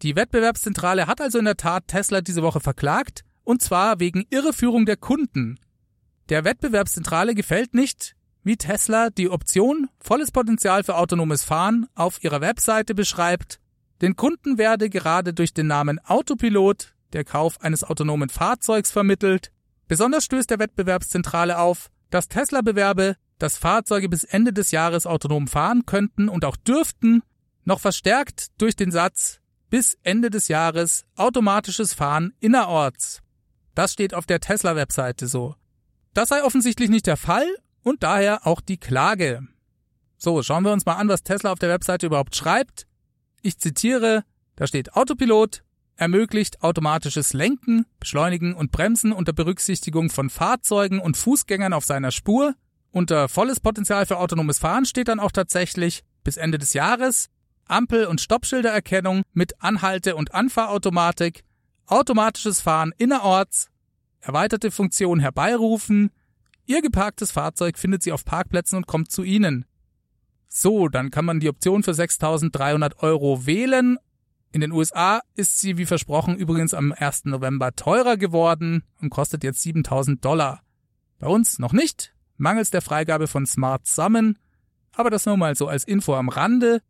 Die 0.03 0.17
Wettbewerbszentrale 0.17 1.07
hat 1.07 1.21
also 1.21 1.39
in 1.39 1.45
der 1.45 1.57
Tat 1.57 1.89
Tesla 1.89 2.21
diese 2.21 2.43
Woche 2.43 2.61
verklagt, 2.61 3.25
und 3.45 3.63
zwar 3.63 4.01
wegen 4.01 4.27
Irreführung 4.31 4.87
der 4.87 4.97
Kunden. 4.97 5.59
Der 6.29 6.45
Wettbewerbszentrale 6.45 7.35
gefällt 7.35 7.75
nicht, 7.75 8.15
wie 8.43 8.57
Tesla 8.57 9.11
die 9.11 9.31
Option 9.31 9.89
volles 10.01 10.31
Potenzial 10.31 10.83
für 10.83 10.97
autonomes 10.97 11.45
Fahren 11.45 11.87
auf 11.95 12.23
ihrer 12.25 12.41
Webseite 12.41 12.95
beschreibt 12.95 13.61
den 14.03 14.17
Kunden 14.17 14.59
werde 14.59 14.91
gerade 14.91 15.33
durch 15.33 15.55
den 15.55 15.69
Namen 15.69 16.01
Autopilot 16.01 16.93
der 17.13 17.25
Kauf 17.25 17.61
eines 17.61 17.85
autonomen 17.85 18.29
Fahrzeugs 18.29 18.91
vermittelt. 18.91 19.53
Besonders 19.87 20.25
stößt 20.25 20.51
der 20.51 20.59
Wettbewerbszentrale 20.59 21.59
auf, 21.59 21.89
dass 22.11 22.29
Tesla 22.29 22.63
bewerbe, 22.63 23.17
dass 23.39 23.59
Fahrzeuge 23.59 24.09
bis 24.09 24.25
Ende 24.25 24.53
des 24.53 24.73
Jahres 24.73 25.07
autonom 25.07 25.47
fahren 25.47 25.87
könnten 25.87 26.29
und 26.29 26.45
auch 26.45 26.57
dürften, 26.57 27.23
noch 27.65 27.79
verstärkt 27.79 28.49
durch 28.59 28.75
den 28.75 28.91
Satz 28.91 29.41
bis 29.73 29.97
Ende 30.03 30.29
des 30.29 30.49
Jahres 30.49 31.07
automatisches 31.17 31.95
Fahren 31.95 32.35
innerorts. 32.41 33.23
Das 33.75 33.95
steht 33.95 34.13
auf 34.13 34.27
der 34.27 34.39
Tesla-Webseite 34.39 35.27
so. 35.27 35.55
Das 36.13 36.29
sei 36.29 36.45
offensichtlich 36.45 36.91
nicht 36.91 37.07
der 37.07 37.17
Fall 37.17 37.47
und 37.83 38.03
daher 38.03 38.47
auch 38.47 38.61
die 38.61 38.77
Klage. 38.77 39.49
So, 40.19 40.43
schauen 40.43 40.65
wir 40.65 40.73
uns 40.73 40.85
mal 40.85 40.97
an, 40.97 41.09
was 41.09 41.23
Tesla 41.23 41.53
auf 41.53 41.59
der 41.59 41.71
Webseite 41.71 42.05
überhaupt 42.05 42.37
schreibt. 42.37 42.87
Ich 43.41 43.59
zitiere, 43.59 44.25
da 44.57 44.67
steht 44.67 44.93
Autopilot 44.93 45.63
ermöglicht 45.97 46.63
automatisches 46.63 47.33
Lenken, 47.33 47.87
Beschleunigen 47.99 48.53
und 48.53 48.73
Bremsen 48.73 49.13
unter 49.13 49.33
Berücksichtigung 49.33 50.11
von 50.11 50.29
Fahrzeugen 50.29 51.01
und 51.01 51.17
Fußgängern 51.17 51.73
auf 51.73 51.87
seiner 51.87 52.11
Spur 52.11 52.57
Unter 52.91 53.27
volles 53.31 53.59
Potenzial 53.59 54.05
für 54.05 54.19
autonomes 54.19 54.59
Fahren 54.59 54.85
steht 54.85 55.09
dann 55.09 55.19
auch 55.19 55.33
tatsächlich 55.33 56.03
bis 56.25 56.37
Ende 56.37 56.59
des 56.59 56.75
Jahres 56.75 57.31
Ampel- 57.73 58.07
und 58.07 58.21
Stoppschildererkennung 58.21 59.23
mit 59.33 59.61
Anhalte- 59.63 60.17
und 60.17 60.35
Anfahrautomatik, 60.35 61.43
automatisches 61.87 62.61
Fahren 62.61 62.93
innerorts, 62.99 63.71
erweiterte 64.21 64.71
Funktion 64.71 65.21
herbeirufen, 65.21 66.11
Ihr 66.65 66.81
geparktes 66.81 67.33
Fahrzeug 67.33 67.77
findet 67.77 68.03
Sie 68.03 68.13
auf 68.13 68.25
Parkplätzen 68.25 68.77
und 68.77 68.87
kommt 68.87 69.11
zu 69.11 69.25
Ihnen. 69.25 69.67
So, 70.49 70.89
dann 70.89 71.11
kann 71.11 71.25
man 71.25 71.41
die 71.41 71.49
Option 71.49 71.83
für 71.83 71.93
6.300 71.93 72.99
Euro 72.99 73.47
wählen. 73.47 73.99
In 74.53 74.61
den 74.61 74.71
USA 74.71 75.23
ist 75.35 75.59
sie 75.59 75.79
wie 75.79 75.87
versprochen 75.87 76.37
übrigens 76.37 76.75
am 76.75 76.93
1. 76.93 77.25
November 77.25 77.75
teurer 77.75 78.19
geworden 78.19 78.85
und 79.01 79.09
kostet 79.11 79.45
jetzt 79.45 79.65
7.000 79.65 80.21
Dollar. 80.21 80.61
Bei 81.19 81.27
uns 81.27 81.59
noch 81.59 81.73
nicht, 81.73 82.15
mangels 82.37 82.71
der 82.71 82.83
Freigabe 82.83 83.29
von 83.29 83.47
Smart 83.47 83.87
Summon, 83.87 84.39
aber 84.93 85.09
das 85.09 85.25
nur 85.25 85.39
mal 85.39 85.55
so 85.55 85.69
als 85.69 85.85
Info 85.85 86.15
am 86.15 86.29
Rande. 86.29 86.83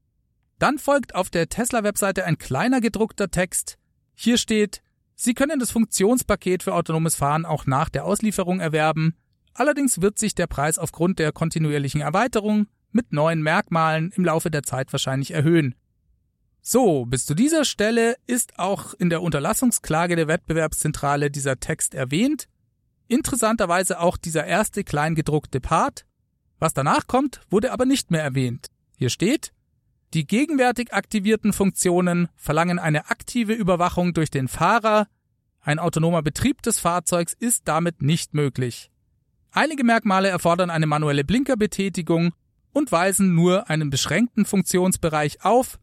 Dann 0.62 0.78
folgt 0.78 1.16
auf 1.16 1.28
der 1.28 1.48
Tesla-Webseite 1.48 2.24
ein 2.24 2.38
kleiner 2.38 2.80
gedruckter 2.80 3.32
Text. 3.32 3.78
Hier 4.14 4.38
steht, 4.38 4.80
Sie 5.16 5.34
können 5.34 5.58
das 5.58 5.72
Funktionspaket 5.72 6.62
für 6.62 6.74
autonomes 6.74 7.16
Fahren 7.16 7.44
auch 7.44 7.66
nach 7.66 7.88
der 7.88 8.04
Auslieferung 8.04 8.60
erwerben. 8.60 9.16
Allerdings 9.54 10.02
wird 10.02 10.20
sich 10.20 10.36
der 10.36 10.46
Preis 10.46 10.78
aufgrund 10.78 11.18
der 11.18 11.32
kontinuierlichen 11.32 12.00
Erweiterung 12.00 12.68
mit 12.92 13.12
neuen 13.12 13.42
Merkmalen 13.42 14.12
im 14.14 14.24
Laufe 14.24 14.52
der 14.52 14.62
Zeit 14.62 14.92
wahrscheinlich 14.92 15.32
erhöhen. 15.32 15.74
So, 16.60 17.06
bis 17.06 17.26
zu 17.26 17.34
dieser 17.34 17.64
Stelle 17.64 18.14
ist 18.28 18.60
auch 18.60 18.94
in 18.94 19.10
der 19.10 19.20
Unterlassungsklage 19.20 20.14
der 20.14 20.28
Wettbewerbszentrale 20.28 21.32
dieser 21.32 21.58
Text 21.58 21.92
erwähnt. 21.92 22.46
Interessanterweise 23.08 23.98
auch 23.98 24.16
dieser 24.16 24.46
erste 24.46 24.84
kleingedruckte 24.84 25.60
Part. 25.60 26.04
Was 26.60 26.72
danach 26.72 27.08
kommt, 27.08 27.40
wurde 27.50 27.72
aber 27.72 27.84
nicht 27.84 28.12
mehr 28.12 28.22
erwähnt. 28.22 28.68
Hier 28.96 29.10
steht, 29.10 29.52
die 30.14 30.26
gegenwärtig 30.26 30.92
aktivierten 30.92 31.52
Funktionen 31.52 32.28
verlangen 32.36 32.78
eine 32.78 33.10
aktive 33.10 33.52
Überwachung 33.54 34.12
durch 34.12 34.30
den 34.30 34.48
Fahrer. 34.48 35.06
Ein 35.60 35.78
autonomer 35.78 36.22
Betrieb 36.22 36.62
des 36.62 36.78
Fahrzeugs 36.78 37.34
ist 37.38 37.62
damit 37.66 38.02
nicht 38.02 38.34
möglich. 38.34 38.90
Einige 39.50 39.84
Merkmale 39.84 40.28
erfordern 40.28 40.70
eine 40.70 40.86
manuelle 40.86 41.24
Blinkerbetätigung 41.24 42.32
und 42.72 42.92
weisen 42.92 43.34
nur 43.34 43.70
einen 43.70 43.90
beschränkten 43.90 44.44
Funktionsbereich 44.44 45.44
auf. 45.44 45.78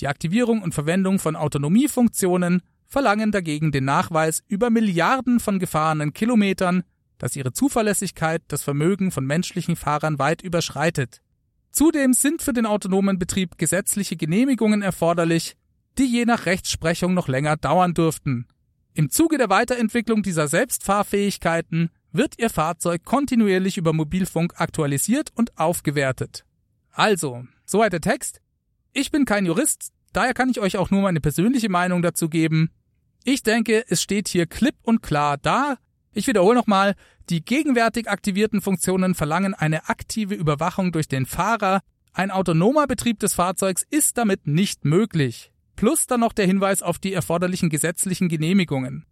Die 0.00 0.08
Aktivierung 0.08 0.62
und 0.62 0.74
Verwendung 0.74 1.18
von 1.18 1.36
Autonomiefunktionen 1.36 2.62
verlangen 2.86 3.32
dagegen 3.32 3.70
den 3.70 3.84
Nachweis 3.84 4.42
über 4.48 4.70
Milliarden 4.70 5.40
von 5.40 5.58
gefahrenen 5.58 6.12
Kilometern, 6.12 6.84
dass 7.18 7.36
ihre 7.36 7.52
Zuverlässigkeit 7.52 8.42
das 8.48 8.62
Vermögen 8.62 9.10
von 9.10 9.26
menschlichen 9.26 9.76
Fahrern 9.76 10.18
weit 10.18 10.42
überschreitet. 10.42 11.20
Zudem 11.70 12.12
sind 12.12 12.42
für 12.42 12.52
den 12.52 12.66
autonomen 12.66 13.18
Betrieb 13.18 13.58
gesetzliche 13.58 14.16
Genehmigungen 14.16 14.82
erforderlich, 14.82 15.56
die 15.98 16.06
je 16.06 16.24
nach 16.24 16.46
Rechtsprechung 16.46 17.14
noch 17.14 17.28
länger 17.28 17.56
dauern 17.56 17.94
dürften. 17.94 18.46
Im 18.94 19.10
Zuge 19.10 19.38
der 19.38 19.50
Weiterentwicklung 19.50 20.22
dieser 20.22 20.48
Selbstfahrfähigkeiten 20.48 21.90
wird 22.12 22.38
Ihr 22.38 22.50
Fahrzeug 22.50 23.04
kontinuierlich 23.04 23.76
über 23.76 23.92
Mobilfunk 23.92 24.54
aktualisiert 24.56 25.30
und 25.34 25.56
aufgewertet. 25.58 26.44
Also, 26.90 27.44
soweit 27.64 27.92
der 27.92 28.00
Text. 28.00 28.40
Ich 28.92 29.10
bin 29.10 29.24
kein 29.24 29.46
Jurist, 29.46 29.92
daher 30.12 30.34
kann 30.34 30.50
ich 30.50 30.60
euch 30.60 30.78
auch 30.78 30.90
nur 30.90 31.02
meine 31.02 31.20
persönliche 31.20 31.68
Meinung 31.68 32.02
dazu 32.02 32.28
geben. 32.28 32.70
Ich 33.24 33.42
denke, 33.42 33.84
es 33.88 34.02
steht 34.02 34.28
hier 34.28 34.46
klipp 34.46 34.76
und 34.82 35.02
klar 35.02 35.36
da. 35.36 35.76
Ich 36.12 36.26
wiederhole 36.26 36.56
nochmal, 36.56 36.94
die 37.30 37.44
gegenwärtig 37.44 38.08
aktivierten 38.08 38.60
Funktionen 38.60 39.14
verlangen 39.14 39.54
eine 39.54 39.88
aktive 39.88 40.34
Überwachung 40.34 40.92
durch 40.92 41.08
den 41.08 41.26
Fahrer. 41.26 41.80
Ein 42.12 42.30
autonomer 42.30 42.86
Betrieb 42.86 43.18
des 43.20 43.34
Fahrzeugs 43.34 43.84
ist 43.90 44.18
damit 44.18 44.46
nicht 44.46 44.84
möglich. 44.84 45.52
Plus 45.76 46.06
dann 46.06 46.20
noch 46.20 46.32
der 46.32 46.46
Hinweis 46.46 46.82
auf 46.82 46.98
die 46.98 47.12
erforderlichen 47.12 47.70
gesetzlichen 47.70 48.28
Genehmigungen. 48.28 49.06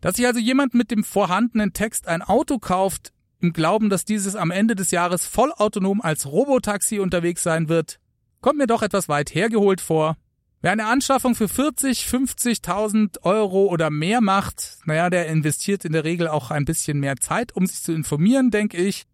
Dass 0.00 0.16
sich 0.16 0.26
also 0.26 0.40
jemand 0.40 0.74
mit 0.74 0.90
dem 0.90 1.04
vorhandenen 1.04 1.72
Text 1.72 2.08
ein 2.08 2.22
Auto 2.22 2.58
kauft, 2.58 3.12
im 3.40 3.52
Glauben, 3.52 3.90
dass 3.90 4.04
dieses 4.04 4.36
am 4.36 4.50
Ende 4.50 4.74
des 4.76 4.92
Jahres 4.92 5.26
vollautonom 5.26 6.00
als 6.00 6.26
Robotaxi 6.26 7.00
unterwegs 7.00 7.42
sein 7.42 7.68
wird, 7.68 7.98
kommt 8.40 8.58
mir 8.58 8.66
doch 8.66 8.82
etwas 8.82 9.08
weit 9.08 9.34
hergeholt 9.34 9.80
vor. 9.80 10.16
Wer 10.62 10.72
eine 10.72 10.86
Anschaffung 10.86 11.34
für 11.34 11.48
40, 11.48 12.06
50.000 12.06 13.22
Euro 13.22 13.66
oder 13.66 13.90
mehr 13.90 14.20
macht, 14.20 14.78
naja, 14.84 15.10
der 15.10 15.26
investiert 15.26 15.84
in 15.84 15.92
der 15.92 16.04
Regel 16.04 16.28
auch 16.28 16.50
ein 16.50 16.64
bisschen 16.64 17.00
mehr 17.00 17.16
Zeit, 17.16 17.54
um 17.54 17.66
sich 17.66 17.82
zu 17.82 17.92
informieren, 17.92 18.50
denke 18.50 18.78
ich. 18.78 19.04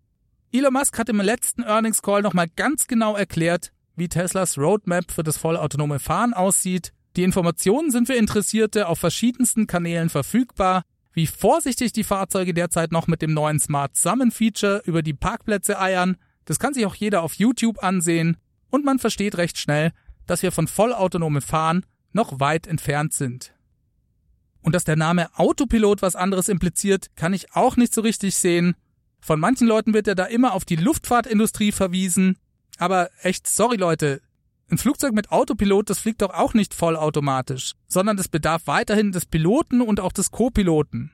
Elon 0.52 0.73
Musk 0.73 0.99
hat 0.99 1.09
im 1.09 1.21
letzten 1.21 1.62
Earnings 1.62 2.02
Call 2.02 2.23
nochmal 2.23 2.49
ganz 2.55 2.87
genau 2.87 3.17
erklärt, 3.17 3.73
wie 3.97 4.09
Teslas 4.09 4.59
Roadmap 4.59 5.11
für 5.11 5.23
das 5.23 5.38
vollautonome 5.38 5.99
Fahren 5.99 6.35
aussieht 6.35 6.93
die 7.19 7.25
Informationen 7.25 7.90
sind 7.90 8.07
für 8.07 8.14
Interessierte 8.14 8.87
auf 8.87 9.00
verschiedensten 9.00 9.67
Kanälen 9.67 10.09
verfügbar. 10.09 10.83
Wie 11.12 11.26
vorsichtig 11.26 11.93
die 11.93 12.05
Fahrzeuge 12.05 12.55
derzeit 12.55 12.93
noch 12.93 13.09
mit 13.09 13.23
dem 13.23 13.35
neuen 13.35 13.59
Smart 13.59 13.97
Summon 13.97 14.31
Feature 14.31 14.83
über 14.85 15.02
die 15.02 15.14
Parkplätze 15.14 15.81
eiern, 15.81 16.17
das 16.45 16.61
kann 16.61 16.75
sich 16.75 16.87
auch 16.87 16.95
jeder 16.95 17.25
auf 17.25 17.35
YouTube 17.35 17.83
ansehen 17.83 18.37
und 18.71 18.85
man 18.85 19.00
versteht 19.00 19.37
recht 19.37 19.59
schnell, 19.59 19.90
dass 20.29 20.43
wir 20.43 20.53
von 20.53 20.69
vollautonomem 20.69 21.43
Fahren 21.43 21.85
noch 22.13 22.39
weit 22.39 22.67
entfernt 22.69 23.13
sind. 23.13 23.55
Und 24.63 24.75
dass 24.75 24.85
der 24.85 24.97
Name 24.97 25.29
Autopilot 25.37 26.03
was 26.03 26.17
anderes 26.17 26.49
impliziert, 26.49 27.09
kann 27.17 27.33
ich 27.33 27.55
auch 27.55 27.77
nicht 27.77 27.93
so 27.93 28.01
richtig 28.01 28.37
sehen. 28.37 28.77
Von 29.21 29.41
manchen 29.41 29.67
Leuten 29.67 29.95
wird 29.95 30.07
ja 30.07 30.15
da 30.15 30.25
immer 30.25 30.53
auf 30.53 30.65
die 30.65 30.77
Luftfahrtindustrie 30.77 31.73
verwiesen. 31.73 32.39
Aber 32.79 33.11
echt, 33.23 33.49
sorry 33.49 33.77
Leute, 33.77 34.21
ein 34.71 34.79
Flugzeug 34.79 35.13
mit 35.13 35.33
Autopilot, 35.33 35.91
das 35.91 36.01
fliegt 36.01 36.23
doch 36.23 36.35
auch 36.35 36.55
nicht 36.55 36.75
vollautomatisch, 36.75 37.73
sondern 37.87 38.19
es 38.19 38.29
bedarf 38.29 38.67
weiterhin 38.67 39.13
des 39.13 39.25
Piloten 39.27 39.81
und 39.81 40.01
auch 40.01 40.13
des 40.13 40.31
Co-Piloten. 40.31 41.13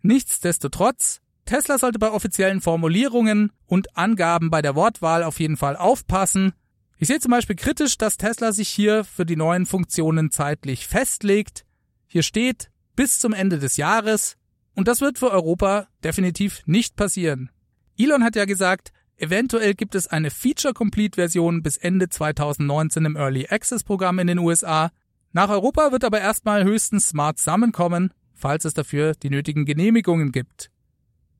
Nichtsdestotrotz, 0.00 1.20
Tesla 1.44 1.78
sollte 1.78 1.98
bei 1.98 2.10
offiziellen 2.10 2.62
Formulierungen 2.62 3.52
und 3.66 3.96
Angaben 3.96 4.50
bei 4.50 4.62
der 4.62 4.74
Wortwahl 4.74 5.22
auf 5.22 5.40
jeden 5.40 5.58
Fall 5.58 5.76
aufpassen. 5.76 6.54
Ich 6.98 7.08
sehe 7.08 7.20
zum 7.20 7.30
Beispiel 7.30 7.56
kritisch, 7.56 7.98
dass 7.98 8.16
Tesla 8.16 8.52
sich 8.52 8.68
hier 8.68 9.04
für 9.04 9.26
die 9.26 9.36
neuen 9.36 9.66
Funktionen 9.66 10.30
zeitlich 10.30 10.86
festlegt. 10.86 11.64
Hier 12.06 12.22
steht 12.22 12.70
bis 12.96 13.18
zum 13.18 13.32
Ende 13.32 13.58
des 13.58 13.76
Jahres 13.76 14.36
und 14.74 14.88
das 14.88 15.00
wird 15.00 15.18
für 15.18 15.30
Europa 15.30 15.88
definitiv 16.02 16.62
nicht 16.66 16.96
passieren. 16.96 17.50
Elon 17.96 18.24
hat 18.24 18.36
ja 18.36 18.44
gesagt, 18.44 18.92
Eventuell 19.16 19.74
gibt 19.74 19.94
es 19.94 20.08
eine 20.08 20.30
Feature-Complete-Version 20.30 21.62
bis 21.62 21.76
Ende 21.76 22.08
2019 22.08 23.04
im 23.04 23.16
Early 23.16 23.46
Access-Programm 23.48 24.18
in 24.18 24.26
den 24.26 24.38
USA. 24.38 24.90
Nach 25.32 25.50
Europa 25.50 25.92
wird 25.92 26.04
aber 26.04 26.20
erstmal 26.20 26.64
höchstens 26.64 27.10
Smart 27.10 27.38
Summon 27.38 27.70
kommen, 27.70 28.12
falls 28.34 28.64
es 28.64 28.74
dafür 28.74 29.14
die 29.14 29.30
nötigen 29.30 29.66
Genehmigungen 29.66 30.32
gibt. 30.32 30.70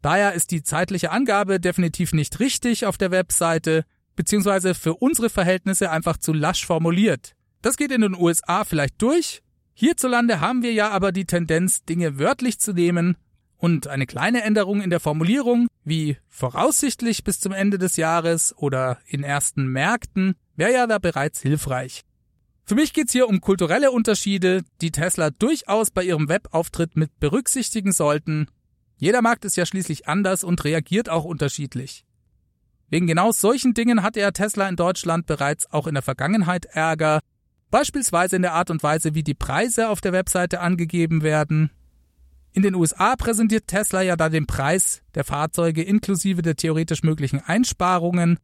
Daher 0.03 0.35
ist 0.35 0.51
die 0.53 0.63
zeitliche 0.63 1.11
Angabe 1.11 1.59
definitiv 1.59 2.13
nicht 2.13 2.39
richtig 2.39 2.87
auf 2.87 2.97
der 2.97 3.11
Webseite, 3.11 3.85
beziehungsweise 4.17 4.75
für 4.75 4.95
unsere 4.95 5.31
Verhältnisse 5.31 5.91
einfach 5.91 6.17
zu 6.17 6.33
lasch 6.33 6.67
formuliert. 6.67 7.35
Das 7.63 7.77
geht 7.77 7.93
in 7.93 8.03
den 8.03 8.15
USA 8.15 8.65
vielleicht 8.65 9.01
durch. 9.01 9.43
Hierzulande 9.75 10.41
haben 10.41 10.63
wir 10.63 10.73
ja 10.73 10.91
aber 10.91 11.13
die 11.13 11.25
Tendenz, 11.25 11.85
Dinge 11.85 12.19
wörtlich 12.19 12.59
zu 12.61 12.73
nehmen 12.73 13.17
und 13.57 13.87
eine 13.87 14.07
kleine 14.07 14.43
Änderung 14.43 14.81
in 14.83 14.91
der 14.91 15.01
Formulierung, 15.01 15.69
wie 15.85 16.19
voraussichtlich 16.29 17.25
bis 17.25 17.41
zum 17.41 17.53
Ende 17.53 17.79
des 17.79 17.97
Jahres 17.97 18.55
oder 18.57 18.99
in 19.07 19.23
ersten 19.23 19.67
Märkten, 19.67 20.35
wäre 20.57 20.73
ja 20.73 20.87
da 20.87 20.99
bereits 20.99 21.41
hilfreich. 21.41 22.03
Für 22.67 22.75
mich 22.75 22.93
geht's 22.93 23.13
hier 23.13 23.29
um 23.29 23.41
kulturelle 23.41 23.91
Unterschiede, 23.91 24.65
die 24.81 24.91
Tesla 24.91 25.31
durchaus 25.31 25.91
bei 25.91 26.05
ihrem 26.05 26.29
Webauftritt 26.29 26.97
mit 26.97 27.19
berücksichtigen 27.21 27.93
sollten. 27.93 28.49
Jeder 28.97 29.23
Markt 29.23 29.45
ist 29.45 29.57
ja 29.57 29.67
schließlich 29.67 30.09
anders 30.09 30.45
und 30.45 30.65
reagiert 30.65 31.09
auch 31.09 31.25
unterschiedlich. 31.25 32.05
Wegen 32.95 33.09
genau 33.09 33.33
solchen 33.33 33.75
Dingen 33.75 34.05
hatte 34.05 34.21
er 34.21 34.33
Tesla 34.33 34.69
in 34.69 34.77
Deutschland 34.77 35.27
bereits 35.27 35.69
auch 35.73 35.89
in 35.89 35.95
der 35.95 36.03
Vergangenheit 36.05 36.67
Ärger, 36.67 37.19
beispielsweise 37.73 38.37
in 38.37 38.43
der 38.43 38.53
Art 38.53 38.71
und 38.71 38.85
Weise, 38.85 39.17
wie 39.17 39.25
die 39.25 39.35
Preise 39.35 39.89
auf 39.89 40.01
der 40.01 40.13
Webseite 40.13 40.61
angegeben 40.61 41.25
werden, 41.25 41.71
in 42.53 42.63
den 42.63 42.77
USA 42.77 43.17
präsentiert 43.17 43.67
Tesla 43.67 44.01
ja 44.03 44.15
da 44.15 44.29
den 44.29 44.47
Preis 44.47 45.03
der 45.17 45.25
Fahrzeuge 45.25 45.83
inklusive 45.83 46.41
der 46.41 46.55
theoretisch 46.55 47.03
möglichen 47.03 47.41
Einsparungen. 47.41 48.39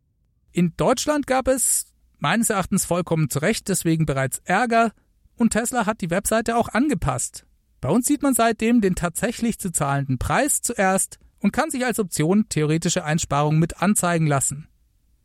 In 0.51 0.75
Deutschland 0.77 1.29
gab 1.29 1.47
es 1.47 1.87
meines 2.19 2.51
Erachtens 2.51 2.85
vollkommen 2.85 3.31
zu 3.31 3.39
Recht 3.39 3.69
deswegen 3.69 4.05
bereits 4.05 4.41
Ärger 4.43 4.91
und 5.37 5.51
Tesla 5.51 5.87
hat 5.87 6.01
die 6.01 6.11
Webseite 6.11 6.57
auch 6.57 6.71
angepasst. 6.71 7.47
Bei 7.81 7.89
uns 7.89 8.05
sieht 8.07 8.23
man 8.23 8.35
seitdem 8.35 8.81
den 8.81 8.97
tatsächlich 8.97 9.61
zu 9.61 9.71
zahlenden 9.71 10.19
Preis 10.19 10.61
zuerst 10.61 11.21
und 11.41 11.53
kann 11.53 11.71
sich 11.71 11.85
als 11.85 11.99
Option 11.99 12.49
theoretische 12.49 13.05
Einsparungen 13.05 13.59
mit 13.59 13.83
anzeigen 13.83 14.27
lassen. 14.27 14.69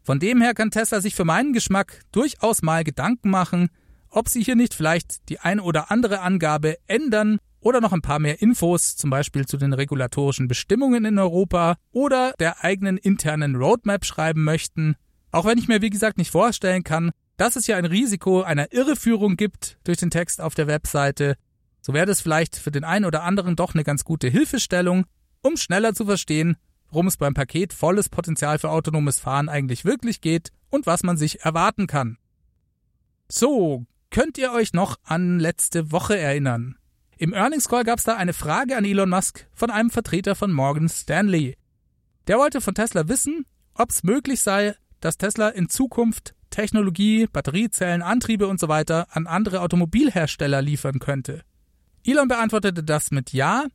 Von 0.02 0.20
dem 0.20 0.42
her 0.42 0.54
kann 0.54 0.72
Tesla 0.72 1.02
sich 1.02 1.16
für 1.16 1.26
meinen 1.26 1.54
Geschmack 1.54 2.02
durchaus 2.12 2.62
mal 2.62 2.84
Gedanken 2.84 3.30
machen, 3.30 3.70
ob 4.10 4.30
sie 4.30 4.44
hier 4.44 4.56
nicht 4.56 4.74
vielleicht 4.74 5.30
die 5.30 5.40
ein 5.40 5.60
oder 5.60 5.92
andere 5.92 6.22
Angabe 6.22 6.78
ändern 6.88 7.40
oder 7.60 7.82
noch 7.82 7.92
ein 7.92 8.04
paar 8.04 8.20
mehr 8.20 8.42
Infos, 8.42 8.96
zum 8.96 9.10
Beispiel 9.10 9.46
zu 9.46 9.58
den 9.58 9.74
regulatorischen 9.74 10.48
Bestimmungen 10.48 11.04
in 11.04 11.18
Europa 11.18 11.76
oder 11.92 12.34
der 12.40 12.64
eigenen 12.64 12.98
internen 12.98 13.56
Roadmap 13.56 14.06
schreiben 14.06 14.44
möchten. 14.44 14.96
Auch 15.32 15.46
wenn 15.46 15.58
ich 15.58 15.68
mir 15.68 15.82
wie 15.82 15.90
gesagt 15.90 16.18
nicht 16.18 16.32
vorstellen 16.32 16.84
kann, 16.84 17.12
dass 17.38 17.56
es 17.56 17.68
ja 17.68 17.76
ein 17.76 17.86
Risiko 17.86 18.44
einer 18.44 18.72
Irreführung 18.72 19.36
gibt 19.36 19.80
durch 19.84 19.98
den 19.98 20.12
Text 20.12 20.40
auf 20.40 20.56
der 20.56 20.68
Webseite, 20.68 21.36
so 21.82 21.94
wäre 21.94 22.06
das 22.06 22.22
vielleicht 22.22 22.56
für 22.56 22.72
den 22.72 22.84
einen 22.84 23.06
oder 23.06 23.24
anderen 23.24 23.56
doch 23.56 23.74
eine 23.74 23.84
ganz 23.84 24.04
gute 24.06 24.28
Hilfestellung, 24.28 25.06
um 25.46 25.58
schneller 25.58 25.94
zu 25.94 26.06
verstehen, 26.06 26.58
worum 26.90 27.08
es 27.08 27.18
beim 27.18 27.34
Paket 27.34 27.74
volles 27.74 28.10
Potenzial 28.10 28.58
für 28.58 28.70
autonomes 28.70 29.20
Fahren 29.20 29.50
eigentlich 29.50 29.86
wirklich 29.86 30.22
geht 30.22 30.52
und 30.70 30.86
was 30.86 31.04
man 31.04 31.18
sich 31.18 31.42
erwarten 31.42 31.88
kann. 31.88 32.18
So, 33.28 33.86
könnt 34.10 34.38
ihr 34.38 34.52
euch 34.52 34.74
noch 34.74 34.98
an 35.04 35.40
letzte 35.40 35.92
Woche 35.92 36.18
erinnern? 36.18 36.78
Im 37.18 37.34
Earnings 37.34 37.70
Call 37.70 37.84
gab 37.84 38.00
es 38.00 38.06
da 38.06 38.16
eine 38.16 38.34
Frage 38.34 38.76
an 38.76 38.86
Elon 38.86 39.10
Musk 39.10 39.48
von 39.54 39.70
einem 39.70 39.90
Vertreter 39.90 40.36
von 40.36 40.52
Morgan 40.52 40.90
Stanley. 40.90 41.58
Der 42.28 42.38
wollte 42.38 42.60
von 42.60 42.74
Tesla 42.74 43.08
wissen, 43.08 43.46
ob 43.74 43.92
es 43.92 44.04
möglich 44.04 44.42
sei, 44.42 44.76
dass 45.00 45.18
Tesla 45.18 45.50
in 45.50 45.70
Zukunft 45.70 46.34
Technologie, 46.50 47.28
Batteriezellen, 47.28 48.02
Antriebe 48.02 48.48
und 48.48 48.60
so 48.60 48.68
weiter 48.68 49.08
an 49.12 49.28
andere 49.28 49.62
Automobilhersteller 49.62 50.62
liefern 50.62 51.00
könnte. 51.00 51.44
Elon 52.04 52.28
beantwortete 52.28 52.84
das 52.84 53.12
mit 53.12 53.34
Ja. 53.34 53.66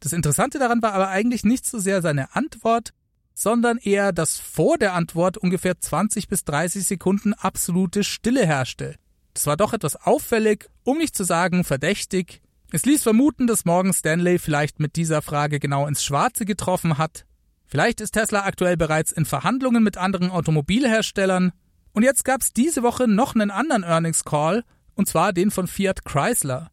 Das 0.00 0.12
Interessante 0.12 0.58
daran 0.58 0.82
war 0.82 0.92
aber 0.92 1.08
eigentlich 1.08 1.44
nicht 1.44 1.66
so 1.66 1.78
sehr 1.78 2.02
seine 2.02 2.34
Antwort, 2.34 2.90
sondern 3.34 3.78
eher, 3.78 4.12
dass 4.12 4.38
vor 4.38 4.78
der 4.78 4.94
Antwort 4.94 5.36
ungefähr 5.36 5.80
20 5.80 6.28
bis 6.28 6.44
30 6.44 6.84
Sekunden 6.84 7.34
absolute 7.34 8.04
Stille 8.04 8.46
herrschte. 8.46 8.96
Das 9.34 9.46
war 9.46 9.56
doch 9.56 9.72
etwas 9.72 9.96
auffällig, 9.96 10.68
um 10.84 10.98
nicht 10.98 11.14
zu 11.14 11.24
sagen 11.24 11.64
verdächtig, 11.64 12.42
es 12.70 12.84
ließ 12.84 13.02
vermuten, 13.02 13.46
dass 13.46 13.64
Morgan 13.64 13.94
Stanley 13.94 14.38
vielleicht 14.38 14.78
mit 14.78 14.96
dieser 14.96 15.22
Frage 15.22 15.58
genau 15.58 15.86
ins 15.86 16.04
Schwarze 16.04 16.44
getroffen 16.44 16.98
hat. 16.98 17.24
Vielleicht 17.64 18.02
ist 18.02 18.12
Tesla 18.12 18.44
aktuell 18.44 18.76
bereits 18.76 19.10
in 19.10 19.24
Verhandlungen 19.24 19.82
mit 19.82 19.96
anderen 19.96 20.30
Automobilherstellern. 20.30 21.52
Und 21.92 22.02
jetzt 22.02 22.26
gab 22.26 22.42
es 22.42 22.52
diese 22.52 22.82
Woche 22.82 23.08
noch 23.08 23.34
einen 23.34 23.50
anderen 23.50 23.84
Earnings 23.84 24.24
Call, 24.24 24.64
und 24.94 25.08
zwar 25.08 25.32
den 25.32 25.50
von 25.50 25.66
Fiat 25.66 26.04
Chrysler. 26.04 26.70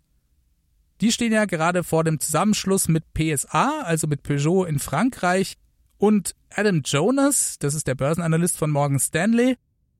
Die 1.02 1.12
stehen 1.12 1.34
ja 1.34 1.46
gerade 1.46 1.84
vor 1.84 2.04
dem 2.04 2.20
Zusammenschluss 2.20 2.88
mit 2.88 3.04
PSA, 3.14 3.82
also 3.82 4.08
mit 4.08 4.24
Peugeot 4.24 4.66
in 4.66 4.80
Frankreich, 4.80 5.58
und 5.98 6.36
Adam 6.50 6.82
Jonas, 6.84 7.58
das 7.60 7.74
ist 7.74 7.88
der 7.88 7.96
Börsenanalyst 7.96 8.58
von 8.58 8.72
Morgan 8.72 9.00
Stanley, 9.00 9.58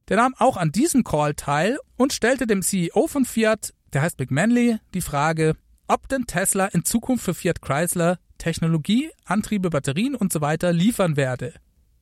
der 0.08 0.18
nahm 0.18 0.36
auch 0.38 0.58
an 0.58 0.72
diesem 0.72 1.04
Call 1.04 1.34
teil 1.34 1.80
und 1.98 2.14
stellte 2.14 2.48
dem 2.48 2.62
CEO 2.62 3.08
von 3.08 3.26
Fiat, 3.26 3.74
der 3.94 4.02
heißt 4.02 4.20
McManley, 4.20 4.78
die 4.94 5.02
Frage, 5.02 5.56
ob 5.88 6.08
denn 6.10 6.26
Tesla 6.26 6.66
in 6.68 6.84
Zukunft 6.84 7.26
für 7.26 7.34
Fiat 7.34 7.62
Chrysler 7.62 8.20
Technologie, 8.38 9.10
Antriebe, 9.26 9.70
Batterien 9.70 10.16
und 10.16 10.32
so 10.32 10.42
weiter 10.42 10.74
liefern 10.74 11.16
werde. 11.16 11.54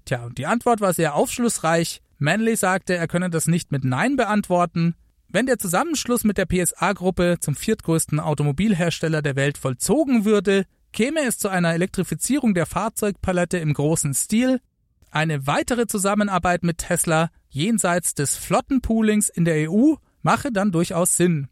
Tja, 0.06 0.26
und 0.26 0.38
die 0.38 0.46
Antwort 0.46 0.82
war 0.82 0.94
sehr 0.94 1.16
aufschlussreich. 1.16 2.02
Manley 2.18 2.56
sagte, 2.56 2.96
er 2.96 3.08
könne 3.08 3.30
das 3.30 3.48
nicht 3.48 3.72
mit 3.72 3.84
Nein 3.84 4.16
beantworten. 4.16 4.96
Wenn 5.34 5.48
der 5.48 5.58
Zusammenschluss 5.58 6.24
mit 6.24 6.38
der 6.38 6.46
PSA-Gruppe 6.46 7.38
zum 7.40 7.56
viertgrößten 7.56 8.20
Automobilhersteller 8.20 9.24
der 9.24 9.36
Welt 9.36 9.58
vollzogen 9.58 10.26
würde, 10.26 10.66
käme 10.92 11.22
es 11.22 11.40
zu 11.40 11.50
einer 11.50 11.74
Elektrifizierung 11.74 12.54
der 12.54 12.68
Fahrzeugpalette 12.68 13.58
im 13.58 13.74
großen 13.74 14.14
Stil. 14.14 14.62
Eine 15.10 15.48
weitere 15.48 15.88
Zusammenarbeit 15.88 16.62
mit 16.62 16.78
Tesla 16.78 17.32
jenseits 17.50 18.14
des 18.14 18.38
Flottenpoolings 18.38 19.30
in 19.30 19.44
der 19.44 19.72
EU 19.72 19.96
mache 20.22 20.52
dann 20.52 20.72
durchaus 20.72 21.18
Sinn. 21.18 21.48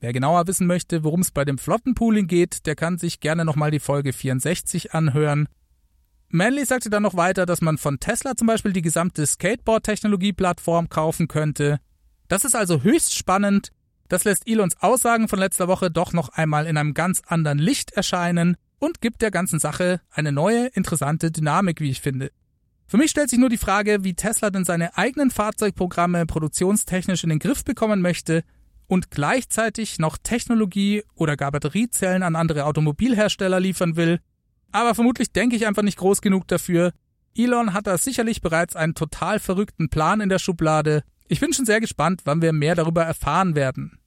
Wer 0.00 0.12
genauer 0.12 0.46
wissen 0.46 0.66
möchte, 0.66 1.02
worum 1.02 1.20
es 1.20 1.30
bei 1.30 1.46
dem 1.46 1.56
Flottenpooling 1.56 2.26
geht, 2.26 2.66
der 2.66 2.76
kann 2.76 2.98
sich 2.98 3.20
gerne 3.20 3.46
nochmal 3.46 3.70
die 3.70 3.80
Folge 3.80 4.12
64 4.12 4.92
anhören. 4.92 5.48
Manley 6.28 6.66
sagte 6.66 6.90
dann 6.90 7.04
noch 7.04 7.16
weiter, 7.16 7.46
dass 7.46 7.62
man 7.62 7.78
von 7.78 8.00
Tesla 8.00 8.36
zum 8.36 8.48
Beispiel 8.48 8.74
die 8.74 8.82
gesamte 8.82 9.24
Skateboard-Technologie-Plattform 9.24 10.90
kaufen 10.90 11.26
könnte. 11.26 11.80
Das 12.28 12.44
ist 12.44 12.56
also 12.56 12.82
höchst 12.82 13.14
spannend. 13.14 13.70
Das 14.08 14.24
lässt 14.24 14.48
Elons 14.48 14.76
Aussagen 14.80 15.28
von 15.28 15.38
letzter 15.38 15.68
Woche 15.68 15.90
doch 15.90 16.12
noch 16.12 16.28
einmal 16.30 16.66
in 16.66 16.76
einem 16.76 16.94
ganz 16.94 17.22
anderen 17.26 17.58
Licht 17.58 17.92
erscheinen 17.92 18.56
und 18.78 19.00
gibt 19.00 19.22
der 19.22 19.30
ganzen 19.30 19.58
Sache 19.58 20.00
eine 20.10 20.32
neue, 20.32 20.66
interessante 20.66 21.30
Dynamik, 21.30 21.80
wie 21.80 21.90
ich 21.90 22.00
finde. 22.00 22.30
Für 22.86 22.98
mich 22.98 23.10
stellt 23.10 23.30
sich 23.30 23.38
nur 23.38 23.48
die 23.48 23.58
Frage, 23.58 24.04
wie 24.04 24.14
Tesla 24.14 24.50
denn 24.50 24.64
seine 24.64 24.96
eigenen 24.96 25.30
Fahrzeugprogramme 25.30 26.24
produktionstechnisch 26.24 27.24
in 27.24 27.30
den 27.30 27.40
Griff 27.40 27.64
bekommen 27.64 28.00
möchte 28.00 28.44
und 28.86 29.10
gleichzeitig 29.10 29.98
noch 29.98 30.18
Technologie 30.18 31.02
oder 31.14 31.36
gar 31.36 31.50
Batteriezellen 31.50 32.22
an 32.22 32.36
andere 32.36 32.64
Automobilhersteller 32.64 33.58
liefern 33.58 33.96
will. 33.96 34.20
Aber 34.70 34.94
vermutlich 34.94 35.32
denke 35.32 35.56
ich 35.56 35.66
einfach 35.66 35.82
nicht 35.82 35.98
groß 35.98 36.20
genug 36.20 36.46
dafür. 36.46 36.92
Elon 37.36 37.72
hat 37.72 37.88
da 37.88 37.98
sicherlich 37.98 38.40
bereits 38.40 38.76
einen 38.76 38.94
total 38.94 39.40
verrückten 39.40 39.88
Plan 39.88 40.20
in 40.20 40.28
der 40.28 40.38
Schublade. 40.38 41.02
Ich 41.28 41.40
bin 41.40 41.52
schon 41.52 41.66
sehr 41.66 41.80
gespannt, 41.80 42.22
wann 42.24 42.42
wir 42.42 42.52
mehr 42.52 42.74
darüber 42.74 43.02
erfahren 43.02 43.56
werden. 43.56 43.98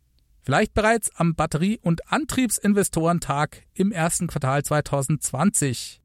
Vielleicht 0.42 0.74
bereits 0.74 1.14
am 1.16 1.36
Batterie- 1.36 1.80
und 1.82 2.12
Antriebsinvestorentag 2.12 3.64
im 3.74 3.92
ersten 3.92 4.28
Quartal 4.28 4.64
2020. 4.64 6.02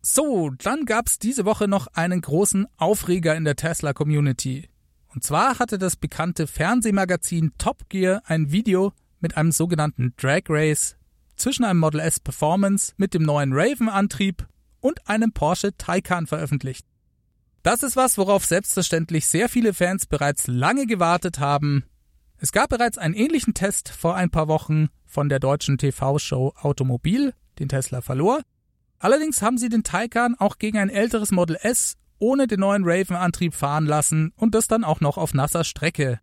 So, 0.00 0.50
dann 0.50 0.84
gab's 0.84 1.20
diese 1.20 1.44
Woche 1.44 1.68
noch 1.68 1.86
einen 1.86 2.20
großen 2.20 2.66
Aufreger 2.76 3.36
in 3.36 3.44
der 3.44 3.54
Tesla-Community. 3.54 4.68
Und 5.08 5.22
zwar 5.22 5.60
hatte 5.60 5.78
das 5.78 5.94
bekannte 5.94 6.48
Fernsehmagazin 6.48 7.52
Top 7.56 7.88
Gear 7.88 8.22
ein 8.24 8.50
Video 8.50 8.92
mit 9.20 9.36
einem 9.36 9.52
sogenannten 9.52 10.14
Drag 10.16 10.42
Race 10.48 10.96
zwischen 11.36 11.64
einem 11.64 11.78
Model 11.78 12.00
S 12.00 12.18
Performance 12.18 12.92
mit 12.96 13.14
dem 13.14 13.22
neuen 13.22 13.52
Raven-Antrieb 13.52 14.46
und 14.80 15.08
einem 15.08 15.32
Porsche 15.32 15.76
Taycan 15.76 16.26
veröffentlicht. 16.26 16.86
Das 17.62 17.82
ist 17.82 17.96
was, 17.96 18.18
worauf 18.18 18.44
selbstverständlich 18.44 19.26
sehr 19.26 19.48
viele 19.48 19.72
Fans 19.72 20.06
bereits 20.06 20.48
lange 20.48 20.86
gewartet 20.86 21.38
haben. 21.38 21.84
Es 22.38 22.50
gab 22.50 22.70
bereits 22.70 22.98
einen 22.98 23.14
ähnlichen 23.14 23.54
Test 23.54 23.88
vor 23.88 24.16
ein 24.16 24.30
paar 24.30 24.48
Wochen 24.48 24.88
von 25.06 25.28
der 25.28 25.38
deutschen 25.38 25.78
TV-Show 25.78 26.54
Automobil, 26.60 27.34
den 27.60 27.68
Tesla 27.68 28.00
verlor. 28.00 28.42
Allerdings 28.98 29.42
haben 29.42 29.58
sie 29.58 29.68
den 29.68 29.84
Taycan 29.84 30.34
auch 30.38 30.58
gegen 30.58 30.78
ein 30.78 30.90
älteres 30.90 31.30
Model 31.30 31.56
S 31.60 31.94
ohne 32.18 32.46
den 32.46 32.60
neuen 32.60 32.84
Raven-Antrieb 32.84 33.54
fahren 33.54 33.86
lassen 33.86 34.32
und 34.36 34.54
das 34.54 34.68
dann 34.68 34.84
auch 34.84 35.00
noch 35.00 35.16
auf 35.16 35.34
nasser 35.34 35.64
Strecke. 35.64 36.20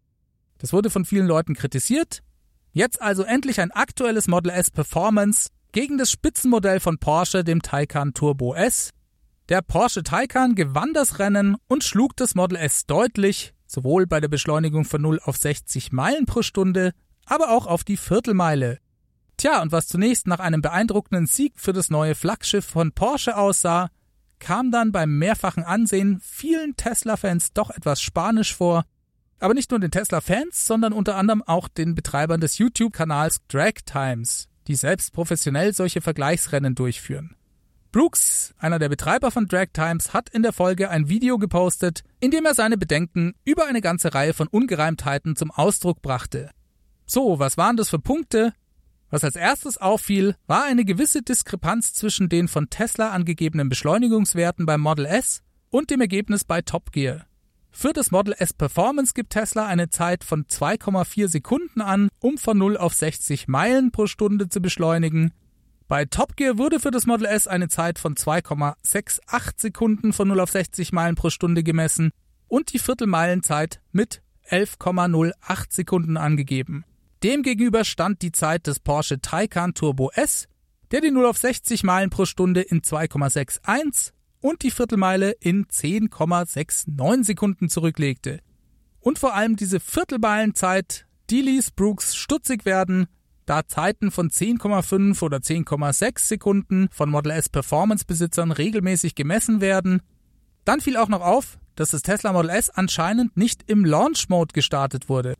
Das 0.58 0.74
wurde 0.74 0.90
von 0.90 1.06
vielen 1.06 1.28
Leuten 1.28 1.56
kritisiert. 1.56 2.22
Jetzt 2.72 3.02
also 3.02 3.24
endlich 3.24 3.60
ein 3.62 3.72
aktuelles 3.72 4.28
Model 4.28 4.52
S 4.52 4.72
Performance 4.72 5.50
gegen 5.72 5.98
das 5.98 6.12
Spitzenmodell 6.12 6.80
von 6.80 7.00
Porsche, 7.00 7.44
dem 7.44 7.62
Taycan 7.62 8.14
Turbo 8.14 8.56
S. 8.56 8.92
Der 9.50 9.64
Porsche 9.64 10.04
Taycan 10.04 10.54
gewann 10.54 10.94
das 10.94 11.18
Rennen 11.18 11.58
und 11.68 11.84
schlug 11.84 12.16
das 12.16 12.36
Model 12.36 12.56
S 12.56 12.86
deutlich, 12.86 13.56
sowohl 13.66 14.06
bei 14.06 14.20
der 14.20 14.28
Beschleunigung 14.28 14.86
von 14.86 15.02
0 15.02 15.20
auf 15.24 15.38
60 15.38 15.92
Meilen 15.92 16.28
pro 16.28 16.44
Stunde, 16.44 16.94
aber 17.26 17.50
auch 17.50 17.66
auf 17.66 17.84
die 17.84 17.98
Viertelmeile. 17.98 18.78
Tja, 19.38 19.64
und 19.64 19.72
was 19.72 19.88
zunächst 19.88 20.28
nach 20.28 20.38
einem 20.38 20.62
beeindruckenden 20.62 21.26
Sieg 21.26 21.54
für 21.56 21.74
das 21.74 21.90
neue 21.90 22.14
Flaggschiff 22.14 22.64
von 22.64 22.92
Porsche 22.92 23.38
aussah, 23.38 23.90
kam 24.38 24.70
dann 24.70 24.92
beim 24.92 25.18
mehrfachen 25.18 25.64
Ansehen 25.64 26.20
vielen 26.22 26.76
Tesla-Fans 26.76 27.54
doch 27.54 27.72
etwas 27.72 28.04
spanisch 28.04 28.54
vor. 28.54 28.86
Aber 29.40 29.56
nicht 29.56 29.72
nur 29.72 29.80
den 29.80 29.90
Tesla-Fans, 29.90 30.68
sondern 30.68 30.94
unter 30.94 31.16
anderem 31.16 31.42
auch 31.42 31.68
den 31.68 31.96
Betreibern 31.96 32.40
des 32.40 32.60
YouTube-Kanals 32.60 33.40
Drag 33.48 33.74
Times, 33.84 34.48
die 34.68 34.76
selbst 34.76 35.12
professionell 35.12 35.74
solche 35.74 36.02
Vergleichsrennen 36.02 36.76
durchführen. 36.76 37.36
Brooks, 37.92 38.54
einer 38.60 38.78
der 38.78 38.88
Betreiber 38.88 39.32
von 39.32 39.48
Drag 39.48 39.70
Times, 39.74 40.14
hat 40.14 40.30
in 40.30 40.44
der 40.44 40.54
Folge 40.54 40.92
ein 40.92 41.10
Video 41.10 41.40
gepostet, 41.40 42.04
in 42.20 42.30
dem 42.30 42.46
er 42.46 42.54
seine 42.54 42.78
Bedenken 42.78 43.34
über 43.46 43.66
eine 43.66 43.82
ganze 43.82 44.14
Reihe 44.14 44.36
von 44.36 44.48
Ungereimtheiten 44.48 45.36
zum 45.36 45.50
Ausdruck 45.50 46.04
brachte. 46.04 46.52
So, 47.08 47.40
was 47.40 47.58
waren 47.58 47.78
das 47.78 47.90
für 47.90 47.98
Punkte? 47.98 48.54
Was 49.10 49.24
als 49.24 49.36
erstes 49.36 49.80
auffiel, 49.80 50.36
war 50.46 50.66
eine 50.66 50.86
gewisse 50.86 51.24
Diskrepanz 51.24 51.94
zwischen 51.94 52.30
den 52.30 52.48
von 52.48 52.70
Tesla 52.70 53.10
angegebenen 53.10 53.70
Beschleunigungswerten 53.70 54.68
beim 54.68 54.82
Model 54.82 55.08
S 55.08 55.42
und 55.72 55.90
dem 55.90 56.00
Ergebnis 56.00 56.44
bei 56.44 56.62
Top 56.62 56.92
Gear. 56.92 57.26
Für 57.72 57.94
das 57.94 58.12
Model 58.12 58.36
S 58.38 58.54
Performance 58.54 59.14
gibt 59.16 59.34
Tesla 59.34 59.66
eine 59.66 59.90
Zeit 59.90 60.24
von 60.24 60.46
2,4 60.46 61.28
Sekunden 61.28 61.82
an, 61.82 62.10
um 62.20 62.38
von 62.38 62.56
0 62.56 62.78
auf 62.78 62.94
60 62.94 63.48
Meilen 63.48 63.92
pro 63.92 64.06
Stunde 64.06 64.48
zu 64.48 64.62
beschleunigen. 64.62 65.34
Bei 65.90 66.06
Top 66.06 66.38
Gear 66.38 66.60
wurde 66.60 66.80
für 66.80 66.92
das 66.92 67.08
Model 67.08 67.26
S 67.26 67.48
eine 67.48 67.68
Zeit 67.68 67.98
von 67.98 68.14
2,68 68.14 69.54
Sekunden 69.58 70.14
von 70.14 70.28
0 70.28 70.40
auf 70.40 70.52
60 70.52 70.92
Meilen 70.94 71.16
pro 71.16 71.32
Stunde 71.32 71.64
gemessen 71.64 72.12
und 72.48 72.74
die 72.74 72.78
Viertelmeilenzeit 72.78 73.82
mit 73.92 74.22
11,08 74.52 75.34
Sekunden 75.74 76.16
angegeben. 76.16 76.86
Demgegenüber 77.24 77.86
stand 77.86 78.22
die 78.22 78.32
Zeit 78.32 78.68
des 78.68 78.80
Porsche 78.80 79.20
Taycan 79.20 79.74
Turbo 79.74 80.12
S, 80.14 80.48
der 80.92 81.02
die 81.02 81.10
0 81.10 81.26
auf 81.26 81.40
60 81.40 81.84
Meilen 81.84 82.12
pro 82.12 82.26
Stunde 82.26 82.62
in 82.62 82.82
2,61 82.82 84.12
und 84.42 84.62
die 84.62 84.72
Viertelmeile 84.72 85.32
in 85.32 85.66
10,69 85.66 87.24
Sekunden 87.24 87.68
zurücklegte. 87.68 88.42
Und 89.00 89.18
vor 89.18 89.34
allem 89.34 89.56
diese 89.56 89.80
Viertelmeilenzeit, 89.80 91.08
Die 91.32 91.42
ließ 91.42 91.72
Brooks 91.72 92.16
stutzig 92.16 92.66
werden, 92.66 93.08
da 93.50 93.66
Zeiten 93.66 94.12
von 94.12 94.30
10,5 94.30 95.24
oder 95.24 95.38
10,6 95.38 96.20
Sekunden 96.20 96.88
von 96.92 97.10
Model 97.10 97.32
S 97.32 97.50
Performance-Besitzern 97.50 98.52
regelmäßig 98.52 99.16
gemessen 99.16 99.60
werden. 99.60 100.04
Dann 100.66 100.82
fiel 100.82 100.98
auch 100.98 101.08
noch 101.10 101.22
auf, 101.22 101.58
dass 101.76 101.90
das 101.90 102.04
Tesla 102.04 102.32
Model 102.32 102.52
S 102.52 102.70
anscheinend 102.70 103.36
nicht 103.38 103.64
im 103.68 103.86
Launch-Mode 103.86 104.54
gestartet 104.54 105.10
wurde. 105.10 105.34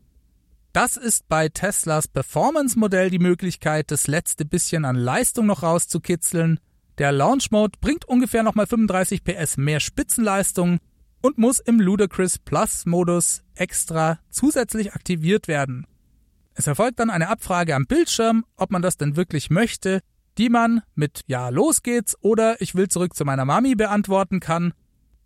Das 0.72 0.96
ist 0.96 1.28
bei 1.28 1.48
Teslas 1.48 2.08
Performance-Modell 2.08 3.10
die 3.10 3.18
Möglichkeit, 3.20 3.92
das 3.92 4.08
letzte 4.08 4.44
bisschen 4.44 4.84
an 4.84 4.96
Leistung 4.96 5.46
noch 5.46 5.62
rauszukitzeln. 5.62 6.58
Der 6.98 7.12
Launch 7.12 7.52
Mode 7.52 7.78
bringt 7.80 8.06
ungefähr 8.06 8.42
nochmal 8.42 8.66
35 8.66 9.22
PS 9.22 9.56
mehr 9.56 9.78
Spitzenleistung 9.78 10.78
und 11.22 11.38
muss 11.38 11.60
im 11.60 11.78
Ludacris 11.80 12.38
Plus 12.38 12.86
Modus 12.86 13.42
extra 13.54 14.18
zusätzlich 14.30 14.94
aktiviert 14.94 15.46
werden. 15.46 15.86
Es 16.54 16.66
erfolgt 16.66 16.98
dann 16.98 17.10
eine 17.10 17.28
Abfrage 17.28 17.74
am 17.74 17.86
Bildschirm, 17.86 18.44
ob 18.56 18.70
man 18.70 18.82
das 18.82 18.96
denn 18.96 19.16
wirklich 19.16 19.50
möchte, 19.50 20.00
die 20.38 20.48
man 20.48 20.82
mit 20.94 21.22
Ja, 21.26 21.48
los 21.48 21.82
geht's 21.82 22.16
oder 22.22 22.60
Ich 22.60 22.74
will 22.74 22.88
zurück 22.88 23.14
zu 23.14 23.24
meiner 23.24 23.44
Mami 23.44 23.74
beantworten 23.74 24.40
kann. 24.40 24.72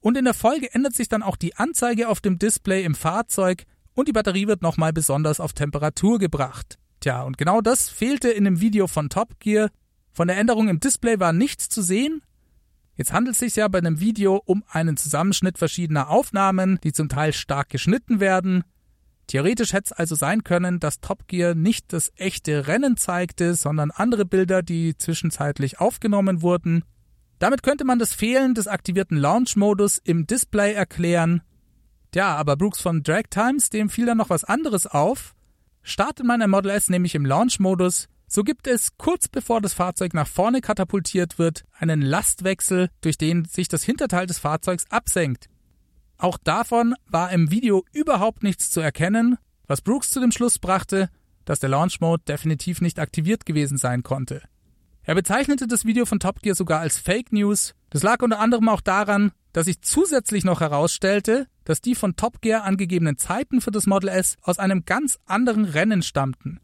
Und 0.00 0.18
in 0.18 0.24
der 0.24 0.34
Folge 0.34 0.72
ändert 0.74 0.94
sich 0.94 1.08
dann 1.08 1.22
auch 1.22 1.37
die 1.37 1.56
Anzeige 1.56 2.08
auf 2.08 2.20
dem 2.20 2.38
Display 2.38 2.84
im 2.84 2.94
Fahrzeug 2.94 3.64
und 3.94 4.08
die 4.08 4.12
Batterie 4.12 4.46
wird 4.46 4.60
nochmal 4.60 4.92
besonders 4.92 5.40
auf 5.40 5.52
Temperatur 5.52 6.18
gebracht. 6.18 6.78
Tja, 7.00 7.22
und 7.22 7.38
genau 7.38 7.60
das 7.60 7.88
fehlte 7.88 8.30
in 8.30 8.44
dem 8.44 8.60
Video 8.60 8.87
von 8.87 9.08
Top 9.08 9.40
Gear, 9.40 9.70
von 10.12 10.28
der 10.28 10.37
Änderung 10.37 10.68
im 10.68 10.80
Display 10.80 11.18
war 11.18 11.32
nichts 11.32 11.68
zu 11.68 11.82
sehen. 11.82 12.22
Jetzt 12.96 13.12
handelt 13.12 13.34
es 13.34 13.40
sich 13.40 13.56
ja 13.56 13.66
bei 13.66 13.78
einem 13.78 13.98
Video 13.98 14.40
um 14.44 14.62
einen 14.68 14.96
Zusammenschnitt 14.96 15.58
verschiedener 15.58 16.08
Aufnahmen, 16.08 16.78
die 16.84 16.92
zum 16.92 17.08
Teil 17.08 17.32
stark 17.32 17.68
geschnitten 17.68 18.20
werden. 18.20 18.62
Theoretisch 19.26 19.72
hätte 19.72 19.87
es 19.87 19.92
also 19.92 20.14
sein 20.14 20.44
können, 20.44 20.80
dass 20.80 21.00
Top 21.00 21.26
Gear 21.28 21.54
nicht 21.54 21.92
das 21.92 22.12
echte 22.16 22.66
Rennen 22.66 22.96
zeigte, 22.96 23.54
sondern 23.54 23.90
andere 23.90 24.24
Bilder, 24.24 24.62
die 24.62 24.96
zwischenzeitlich 24.96 25.80
aufgenommen 25.80 26.42
wurden. 26.42 26.84
Damit 27.38 27.62
könnte 27.62 27.84
man 27.84 27.98
das 27.98 28.14
Fehlen 28.14 28.54
des 28.54 28.68
aktivierten 28.68 29.16
Launch-Modus 29.16 29.98
im 29.98 30.26
Display 30.26 30.72
erklären. 30.72 31.42
Ja, 32.14 32.37
aber 32.37 32.56
Brooks 32.56 32.80
von 32.80 33.02
Drag 33.02 33.24
Times, 33.30 33.70
dem 33.70 33.90
fiel 33.90 34.06
dann 34.06 34.18
noch 34.18 34.30
was 34.30 34.44
anderes 34.44 34.87
auf. 34.87 35.34
Startet 35.82 36.24
man 36.24 36.40
ein 36.42 36.50
Model 36.50 36.70
S 36.70 36.88
nämlich 36.88 37.14
im 37.14 37.26
Launch-Modus, 37.26 38.08
so 38.26 38.42
gibt 38.42 38.66
es 38.66 38.96
kurz 38.96 39.28
bevor 39.28 39.60
das 39.60 39.74
Fahrzeug 39.74 40.14
nach 40.14 40.26
vorne 40.26 40.60
katapultiert 40.60 41.38
wird, 41.38 41.64
einen 41.78 42.02
Lastwechsel, 42.02 42.88
durch 43.00 43.18
den 43.18 43.44
sich 43.44 43.68
das 43.68 43.84
Hinterteil 43.84 44.26
des 44.26 44.38
Fahrzeugs 44.38 44.90
absenkt. 44.90 45.48
Auch 46.24 46.38
davon 46.38 46.94
war 47.06 47.32
im 47.32 47.50
Video 47.50 47.84
überhaupt 47.92 48.42
nichts 48.44 48.70
zu 48.70 48.80
erkennen, 48.80 49.37
was 49.66 49.82
Brooks 49.82 50.08
zu 50.08 50.20
dem 50.20 50.32
Schluss 50.32 50.58
brachte, 50.58 51.10
dass 51.44 51.60
der 51.60 51.68
Launch 51.68 52.00
Mode 52.00 52.22
definitiv 52.26 52.80
nicht 52.80 52.98
aktiviert 52.98 53.44
gewesen 53.44 53.76
sein 53.76 54.02
konnte. 54.02 54.40
Er 55.02 55.14
bezeichnete 55.14 55.66
das 55.66 55.84
Video 55.84 56.06
von 56.06 56.20
Top 56.20 56.40
Gear 56.40 56.54
sogar 56.54 56.80
als 56.80 56.96
Fake 56.96 57.30
News. 57.30 57.74
Das 57.90 58.02
lag 58.02 58.22
unter 58.22 58.40
anderem 58.40 58.70
auch 58.70 58.80
daran, 58.80 59.32
dass 59.52 59.66
sich 59.66 59.82
zusätzlich 59.82 60.44
noch 60.44 60.62
herausstellte, 60.62 61.46
dass 61.64 61.82
die 61.82 61.94
von 61.94 62.16
Top 62.16 62.40
Gear 62.40 62.64
angegebenen 62.64 63.18
Zeiten 63.18 63.60
für 63.60 63.70
das 63.70 63.84
Model 63.84 64.08
S 64.08 64.37
aus 64.40 64.58
einem 64.58 64.87
ganz 64.87 65.18
anderen 65.26 65.66
Rennen 65.66 66.00
stammten. 66.00 66.58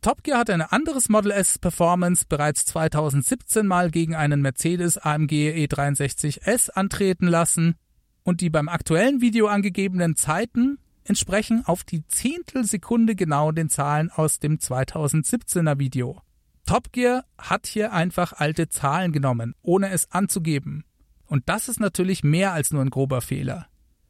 Top 0.00 0.24
Gear 0.24 0.40
hatte 0.40 0.54
ein 0.54 0.60
anderes 0.60 1.08
Model 1.08 1.30
S 1.30 1.60
Performance 1.60 2.24
bereits 2.28 2.66
2017 2.66 3.64
mal 3.64 3.92
gegen 3.92 4.16
einen 4.16 4.42
Mercedes 4.42 4.98
AMG 4.98 5.54
E63S 5.54 6.70
antreten 6.70 7.28
lassen 7.28 7.76
und 8.24 8.40
die 8.40 8.50
beim 8.50 8.68
aktuellen 8.68 9.20
Video 9.20 9.46
angegebenen 9.46 10.16
Zeiten 10.16 10.78
entsprechen 11.04 11.62
auf 11.66 11.84
die 11.84 12.06
Zehntelsekunde 12.06 13.14
genau 13.14 13.52
den 13.52 13.68
Zahlen 13.68 14.10
aus 14.10 14.40
dem 14.40 14.56
2017er 14.56 15.78
Video. 15.78 16.20
Top 16.66 16.92
Gear 16.92 17.24
hat 17.36 17.66
hier 17.66 17.92
einfach 17.92 18.32
alte 18.32 18.70
Zahlen 18.70 19.12
genommen, 19.12 19.54
ohne 19.62 19.90
es 19.90 20.10
anzugeben. 20.10 20.84
Und 21.26 21.48
das 21.48 21.68
ist 21.68 21.78
natürlich 21.78 22.24
mehr 22.24 22.52
als 22.52 22.72
nur 22.72 22.82
ein 22.82 22.90
grober 22.90 23.20
Fehler. 23.20 23.66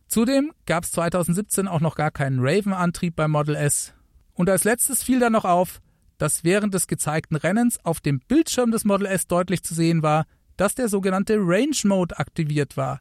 Zudem 0.06 0.52
gab 0.66 0.84
es 0.84 0.92
2017 0.92 1.66
auch 1.66 1.80
noch 1.80 1.96
gar 1.96 2.12
keinen 2.12 2.38
Raven-Antrieb 2.40 3.16
beim 3.16 3.32
Model 3.32 3.56
S. 3.56 3.92
Und 4.32 4.48
als 4.48 4.62
letztes 4.62 5.02
fiel 5.02 5.18
dann 5.18 5.32
noch 5.32 5.44
auf, 5.44 5.80
dass 6.18 6.44
während 6.44 6.74
des 6.74 6.86
gezeigten 6.86 7.34
Rennens 7.34 7.84
auf 7.84 8.00
dem 8.00 8.20
Bildschirm 8.20 8.70
des 8.70 8.84
Model 8.84 9.06
S 9.06 9.26
deutlich 9.26 9.64
zu 9.64 9.74
sehen 9.74 10.04
war, 10.04 10.26
dass 10.56 10.76
der 10.76 10.88
sogenannte 10.88 11.36
Range 11.38 11.76
Mode 11.84 12.16
aktiviert 12.18 12.76
war. 12.76 13.00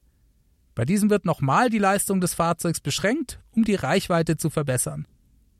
Bei 0.75 0.85
diesem 0.85 1.09
wird 1.09 1.25
nochmal 1.25 1.69
die 1.69 1.79
Leistung 1.79 2.19
des 2.19 2.33
Fahrzeugs 2.33 2.79
beschränkt, 2.79 3.39
um 3.51 3.63
die 3.63 3.75
Reichweite 3.75 4.37
zu 4.37 4.49
verbessern. 4.49 5.07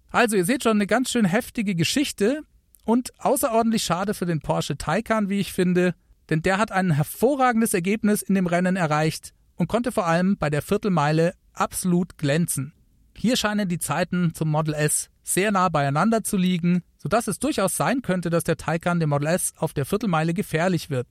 Also 0.10 0.36
ihr 0.36 0.46
seht 0.46 0.64
schon 0.64 0.78
eine 0.78 0.88
ganz 0.88 1.12
schön 1.12 1.26
heftige 1.26 1.76
Geschichte 1.76 2.42
und 2.84 3.12
außerordentlich 3.20 3.84
schade 3.84 4.14
für 4.14 4.26
den 4.26 4.42
Porsche 4.42 4.78
Taycan, 4.78 5.30
wie 5.30 5.40
ich 5.40 5.54
finde, 5.54 5.96
denn 6.30 6.42
der 6.42 6.58
hat 6.58 6.72
ein 6.72 6.92
hervorragendes 6.92 7.74
Ergebnis 7.74 8.22
in 8.22 8.36
dem 8.36 8.48
Rennen 8.48 8.76
erreicht 8.76 9.34
und 9.56 9.68
konnte 9.68 9.92
vor 9.92 10.08
allem 10.08 10.38
bei 10.38 10.50
der 10.50 10.62
Viertelmeile 10.62 11.34
absolut 11.54 12.18
glänzen. 12.18 12.74
Hier 13.16 13.38
scheinen 13.38 13.70
die 13.70 13.80
Zeiten 13.80 14.34
zum 14.34 14.50
Model 14.50 14.74
S 14.74 15.10
sehr 15.22 15.52
nah 15.52 15.70
beieinander 15.70 16.24
zu 16.24 16.38
liegen, 16.38 16.84
sodass 16.98 17.28
es 17.28 17.40
durchaus 17.40 17.78
sein 17.78 18.02
könnte, 18.02 18.30
dass 18.30 18.44
der 18.44 18.58
Taycan 18.58 19.00
dem 19.00 19.10
Model 19.10 19.28
S 19.28 19.54
auf 19.58 19.74
der 19.74 19.86
Viertelmeile 19.86 20.34
gefährlich 20.34 20.90
wird. 20.90 21.08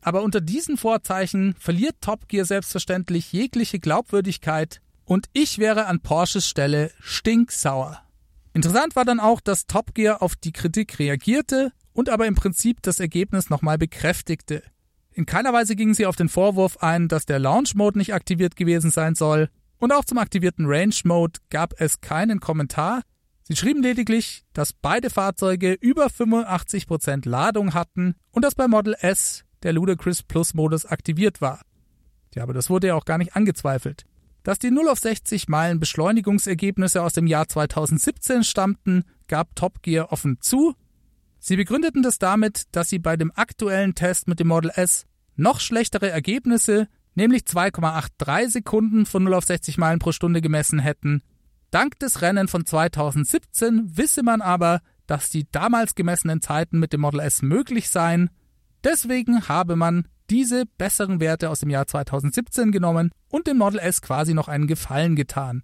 Aber 0.00 0.22
unter 0.22 0.40
diesen 0.40 0.76
Vorzeichen 0.76 1.54
verliert 1.58 1.96
Top 2.00 2.28
Gear 2.28 2.44
selbstverständlich 2.44 3.32
jegliche 3.32 3.78
Glaubwürdigkeit 3.78 4.80
und 5.04 5.26
ich 5.32 5.58
wäre 5.58 5.86
an 5.86 6.00
Porsches 6.00 6.46
Stelle 6.46 6.90
stinksauer. 7.00 8.02
Interessant 8.52 8.96
war 8.96 9.04
dann 9.04 9.20
auch, 9.20 9.40
dass 9.40 9.66
Top 9.66 9.94
Gear 9.94 10.22
auf 10.22 10.36
die 10.36 10.52
Kritik 10.52 10.98
reagierte 10.98 11.72
und 11.92 12.08
aber 12.08 12.26
im 12.26 12.34
Prinzip 12.34 12.82
das 12.82 13.00
Ergebnis 13.00 13.50
nochmal 13.50 13.78
bekräftigte. 13.78 14.62
In 15.12 15.26
keiner 15.26 15.52
Weise 15.52 15.74
gingen 15.74 15.94
sie 15.94 16.06
auf 16.06 16.16
den 16.16 16.28
Vorwurf 16.28 16.78
ein, 16.78 17.08
dass 17.08 17.26
der 17.26 17.38
Launch 17.38 17.74
Mode 17.74 17.98
nicht 17.98 18.14
aktiviert 18.14 18.56
gewesen 18.56 18.90
sein 18.90 19.14
soll, 19.14 19.48
und 19.80 19.92
auch 19.92 20.04
zum 20.04 20.18
aktivierten 20.18 20.66
Range 20.66 20.94
Mode 21.04 21.38
gab 21.50 21.72
es 21.80 22.00
keinen 22.00 22.40
Kommentar, 22.40 23.02
Sie 23.48 23.56
schrieben 23.56 23.82
lediglich, 23.82 24.44
dass 24.52 24.74
beide 24.74 25.08
Fahrzeuge 25.08 25.72
über 25.72 26.08
85% 26.08 27.26
Ladung 27.26 27.72
hatten 27.72 28.14
und 28.30 28.44
dass 28.44 28.54
bei 28.54 28.68
Model 28.68 28.94
S 29.00 29.46
der 29.62 29.72
Ludacris 29.72 30.22
Plus 30.22 30.54
Modus 30.54 30.86
aktiviert 30.86 31.40
war. 31.40 31.60
Ja, 32.34 32.42
aber 32.42 32.52
das 32.52 32.70
wurde 32.70 32.88
ja 32.88 32.94
auch 32.94 33.04
gar 33.04 33.18
nicht 33.18 33.36
angezweifelt. 33.36 34.04
Dass 34.42 34.58
die 34.58 34.70
0 34.70 34.88
auf 34.88 34.98
60 34.98 35.48
Meilen 35.48 35.80
Beschleunigungsergebnisse 35.80 37.02
aus 37.02 37.12
dem 37.12 37.26
Jahr 37.26 37.48
2017 37.48 38.44
stammten, 38.44 39.04
gab 39.26 39.54
Top 39.56 39.82
Gear 39.82 40.12
offen 40.12 40.40
zu. 40.40 40.74
Sie 41.38 41.56
begründeten 41.56 42.02
das 42.02 42.18
damit, 42.18 42.64
dass 42.72 42.88
sie 42.88 42.98
bei 42.98 43.16
dem 43.16 43.32
aktuellen 43.34 43.94
Test 43.94 44.28
mit 44.28 44.40
dem 44.40 44.48
Model 44.48 44.70
S 44.74 45.06
noch 45.36 45.60
schlechtere 45.60 46.10
Ergebnisse, 46.10 46.88
nämlich 47.14 47.42
2,83 47.42 48.48
Sekunden 48.50 49.06
von 49.06 49.24
0 49.24 49.34
auf 49.34 49.44
60 49.44 49.78
Meilen 49.78 49.98
pro 49.98 50.12
Stunde 50.12 50.40
gemessen 50.40 50.78
hätten 50.78 51.22
Dank 51.70 51.98
des 51.98 52.22
Rennen 52.22 52.48
von 52.48 52.64
2017 52.64 53.96
wisse 53.96 54.22
man 54.22 54.40
aber, 54.40 54.80
dass 55.06 55.28
die 55.28 55.50
damals 55.50 55.94
gemessenen 55.94 56.40
Zeiten 56.40 56.78
mit 56.78 56.92
dem 56.92 57.02
Model 57.02 57.20
S 57.20 57.42
möglich 57.42 57.90
seien. 57.90 58.30
Deswegen 58.84 59.48
habe 59.48 59.76
man 59.76 60.06
diese 60.30 60.64
besseren 60.66 61.20
Werte 61.20 61.50
aus 61.50 61.60
dem 61.60 61.70
Jahr 61.70 61.86
2017 61.86 62.70
genommen 62.70 63.10
und 63.28 63.46
dem 63.46 63.58
Model 63.58 63.78
S 63.78 64.02
quasi 64.02 64.34
noch 64.34 64.48
einen 64.48 64.66
Gefallen 64.66 65.16
getan. 65.16 65.62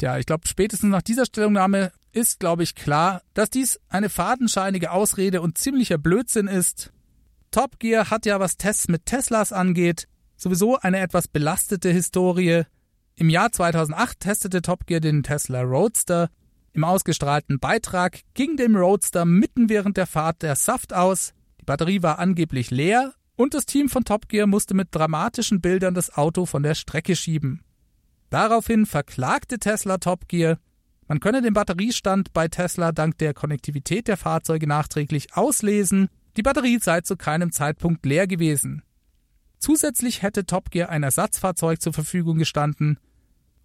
Ja, 0.00 0.18
ich 0.18 0.26
glaube, 0.26 0.46
spätestens 0.46 0.90
nach 0.90 1.02
dieser 1.02 1.26
Stellungnahme 1.26 1.92
ist, 2.12 2.40
glaube 2.40 2.62
ich, 2.62 2.74
klar, 2.74 3.22
dass 3.34 3.50
dies 3.50 3.80
eine 3.88 4.08
fadenscheinige 4.08 4.92
Ausrede 4.92 5.40
und 5.40 5.58
ziemlicher 5.58 5.98
Blödsinn 5.98 6.46
ist. 6.46 6.92
Top 7.50 7.78
Gear 7.78 8.10
hat 8.10 8.26
ja, 8.26 8.40
was 8.40 8.56
Tests 8.56 8.88
mit 8.88 9.06
Teslas 9.06 9.52
angeht, 9.52 10.06
sowieso 10.36 10.78
eine 10.78 11.00
etwas 11.00 11.28
belastete 11.28 11.90
Historie. 11.90 12.62
Im 13.16 13.30
Jahr 13.30 13.50
2008 13.50 14.20
testete 14.20 14.62
Top 14.62 14.86
Gear 14.86 15.00
den 15.00 15.22
Tesla 15.22 15.62
Roadster. 15.62 16.30
Im 16.72 16.84
ausgestrahlten 16.84 17.58
Beitrag 17.58 18.20
ging 18.34 18.56
dem 18.56 18.76
Roadster 18.76 19.24
mitten 19.24 19.68
während 19.68 19.96
der 19.96 20.06
Fahrt 20.06 20.42
der 20.42 20.54
Saft 20.54 20.92
aus. 20.92 21.32
Batterie 21.68 22.02
war 22.02 22.18
angeblich 22.18 22.70
leer 22.70 23.12
und 23.36 23.52
das 23.52 23.66
Team 23.66 23.90
von 23.90 24.02
Top 24.02 24.28
Gear 24.28 24.46
musste 24.46 24.72
mit 24.72 24.88
dramatischen 24.90 25.60
Bildern 25.60 25.92
das 25.92 26.16
Auto 26.16 26.46
von 26.46 26.62
der 26.62 26.74
Strecke 26.74 27.14
schieben. 27.14 27.62
Daraufhin 28.30 28.86
verklagte 28.86 29.58
Tesla 29.58 29.98
Top 29.98 30.28
Gear. 30.28 30.58
Man 31.08 31.20
könne 31.20 31.42
den 31.42 31.52
Batteriestand 31.52 32.32
bei 32.32 32.48
Tesla 32.48 32.90
dank 32.92 33.18
der 33.18 33.34
Konnektivität 33.34 34.08
der 34.08 34.16
Fahrzeuge 34.16 34.66
nachträglich 34.66 35.36
auslesen. 35.36 36.08
Die 36.38 36.42
Batterie 36.42 36.78
sei 36.80 37.02
zu 37.02 37.18
keinem 37.18 37.52
Zeitpunkt 37.52 38.06
leer 38.06 38.26
gewesen. 38.26 38.82
Zusätzlich 39.58 40.22
hätte 40.22 40.46
Top 40.46 40.70
Gear 40.70 40.88
ein 40.88 41.02
Ersatzfahrzeug 41.02 41.82
zur 41.82 41.92
Verfügung 41.92 42.38
gestanden, 42.38 42.98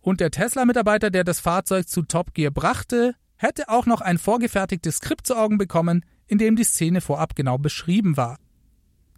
und 0.01 0.19
der 0.19 0.31
Tesla-Mitarbeiter, 0.31 1.09
der 1.09 1.23
das 1.23 1.39
Fahrzeug 1.39 1.87
zu 1.87 2.01
Top 2.01 2.33
Gear 2.33 2.51
brachte, 2.51 3.15
hätte 3.37 3.69
auch 3.69 3.85
noch 3.85 4.01
ein 4.01 4.17
vorgefertigtes 4.17 4.97
Skript 4.97 5.25
zu 5.25 5.37
Augen 5.37 5.57
bekommen, 5.57 6.03
in 6.33 6.39
dem 6.39 6.55
die 6.55 6.63
Szene 6.63 6.99
vorab 6.99 7.35
genau 7.35 7.59
beschrieben 7.59 8.17
war. 8.17 8.39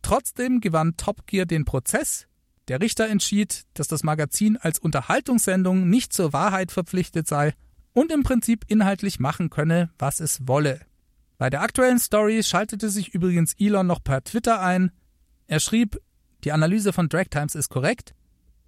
Trotzdem 0.02 0.60
gewann 0.60 0.98
Top 0.98 1.26
Gear 1.28 1.46
den 1.46 1.64
Prozess. 1.64 2.28
Der 2.68 2.82
Richter 2.82 3.08
entschied, 3.08 3.64
dass 3.74 3.88
das 3.88 4.04
Magazin 4.04 4.58
als 4.58 4.80
Unterhaltungssendung 4.80 5.90
nicht 5.90 6.12
zur 6.12 6.34
Wahrheit 6.34 6.74
verpflichtet 6.74 7.26
sei 7.26 7.54
und 7.94 8.12
im 8.12 8.24
Prinzip 8.24 8.66
inhaltlich 8.68 9.22
machen 9.22 9.50
könne, 9.50 9.92
was 9.98 10.20
es 10.20 10.46
wolle. 10.46 10.82
Bei 11.38 11.50
der 11.50 11.62
aktuellen 11.62 12.00
Story 12.00 12.44
schaltete 12.44 12.90
sich 12.90 13.14
übrigens 13.14 13.54
Elon 13.58 13.88
noch 13.88 14.04
per 14.04 14.22
Twitter 14.22 14.62
ein. 14.62 14.92
Er 15.48 15.62
schrieb, 15.62 15.98
die 16.44 16.52
Analyse 16.52 16.92
von 16.92 17.08
Drag 17.08 17.28
Times 17.30 17.56
ist 17.56 17.70
korrekt. 17.70 18.14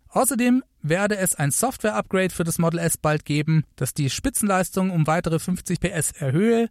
Außerdem 0.07 0.63
werde 0.81 1.17
es 1.17 1.35
ein 1.35 1.51
Software-Upgrade 1.51 2.33
für 2.33 2.45
das 2.45 2.59
Model 2.59 2.79
S 2.79 2.97
bald 2.97 3.25
geben, 3.25 3.65
das 3.75 3.93
die 3.93 4.09
Spitzenleistung 4.09 4.89
um 4.89 5.05
weitere 5.05 5.37
50 5.37 5.81
PS 5.81 6.13
erhöhe. 6.13 6.69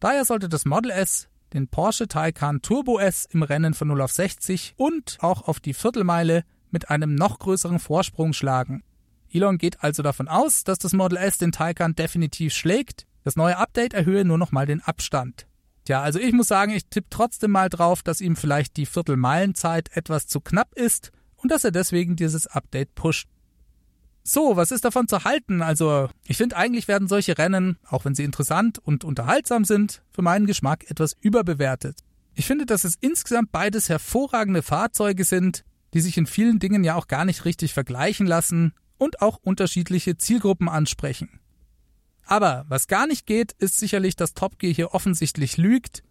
Daher 0.00 0.24
sollte 0.24 0.48
das 0.48 0.64
Model 0.64 0.90
S 0.90 1.28
den 1.52 1.68
Porsche 1.68 2.08
Taycan 2.08 2.60
Turbo 2.60 2.98
S 2.98 3.26
im 3.30 3.42
Rennen 3.42 3.74
von 3.74 3.88
0 3.88 4.02
auf 4.02 4.12
60 4.12 4.74
und 4.76 5.18
auch 5.20 5.48
auf 5.48 5.60
die 5.60 5.74
Viertelmeile 5.74 6.44
mit 6.70 6.90
einem 6.90 7.14
noch 7.14 7.38
größeren 7.38 7.78
Vorsprung 7.78 8.32
schlagen. 8.32 8.82
Elon 9.32 9.58
geht 9.58 9.82
also 9.82 10.02
davon 10.02 10.28
aus, 10.28 10.64
dass 10.64 10.78
das 10.78 10.92
Model 10.92 11.18
S 11.18 11.38
den 11.38 11.52
Taycan 11.52 11.94
definitiv 11.94 12.52
schlägt. 12.52 13.06
Das 13.24 13.36
neue 13.36 13.56
Update 13.56 13.94
erhöhe 13.94 14.24
nur 14.24 14.38
noch 14.38 14.52
mal 14.52 14.66
den 14.66 14.82
Abstand. 14.82 15.46
Tja, 15.84 16.02
also 16.02 16.18
ich 16.18 16.32
muss 16.32 16.48
sagen, 16.48 16.72
ich 16.72 16.86
tippe 16.86 17.08
trotzdem 17.10 17.52
mal 17.52 17.68
drauf, 17.68 18.02
dass 18.02 18.20
ihm 18.20 18.36
vielleicht 18.36 18.76
die 18.76 18.86
Viertelmeilenzeit 18.86 19.96
etwas 19.96 20.26
zu 20.26 20.40
knapp 20.40 20.74
ist 20.74 21.12
und 21.36 21.52
dass 21.52 21.64
er 21.64 21.70
deswegen 21.70 22.16
dieses 22.16 22.46
Update 22.46 22.94
pusht. 22.94 23.28
So, 24.28 24.56
was 24.56 24.72
ist 24.72 24.84
davon 24.84 25.06
zu 25.06 25.22
halten? 25.22 25.62
Also, 25.62 26.08
ich 26.26 26.36
finde 26.36 26.56
eigentlich 26.56 26.88
werden 26.88 27.06
solche 27.06 27.38
Rennen, 27.38 27.78
auch 27.88 28.04
wenn 28.04 28.16
sie 28.16 28.24
interessant 28.24 28.80
und 28.80 29.04
unterhaltsam 29.04 29.64
sind, 29.64 30.02
für 30.10 30.22
meinen 30.22 30.46
Geschmack 30.46 30.90
etwas 30.90 31.16
überbewertet. 31.20 32.00
Ich 32.34 32.44
finde, 32.44 32.66
dass 32.66 32.82
es 32.82 32.96
insgesamt 32.96 33.52
beides 33.52 33.88
hervorragende 33.88 34.62
Fahrzeuge 34.62 35.22
sind, 35.22 35.64
die 35.94 36.00
sich 36.00 36.18
in 36.18 36.26
vielen 36.26 36.58
Dingen 36.58 36.82
ja 36.82 36.96
auch 36.96 37.06
gar 37.06 37.24
nicht 37.24 37.44
richtig 37.44 37.72
vergleichen 37.72 38.26
lassen 38.26 38.72
und 38.98 39.22
auch 39.22 39.38
unterschiedliche 39.44 40.16
Zielgruppen 40.16 40.68
ansprechen. 40.68 41.38
Aber 42.24 42.64
was 42.68 42.88
gar 42.88 43.06
nicht 43.06 43.26
geht, 43.26 43.52
ist 43.52 43.78
sicherlich, 43.78 44.16
dass 44.16 44.34
Top 44.34 44.58
Gear 44.58 44.74
hier 44.74 44.92
offensichtlich 44.92 45.56
lügt. 45.56 46.02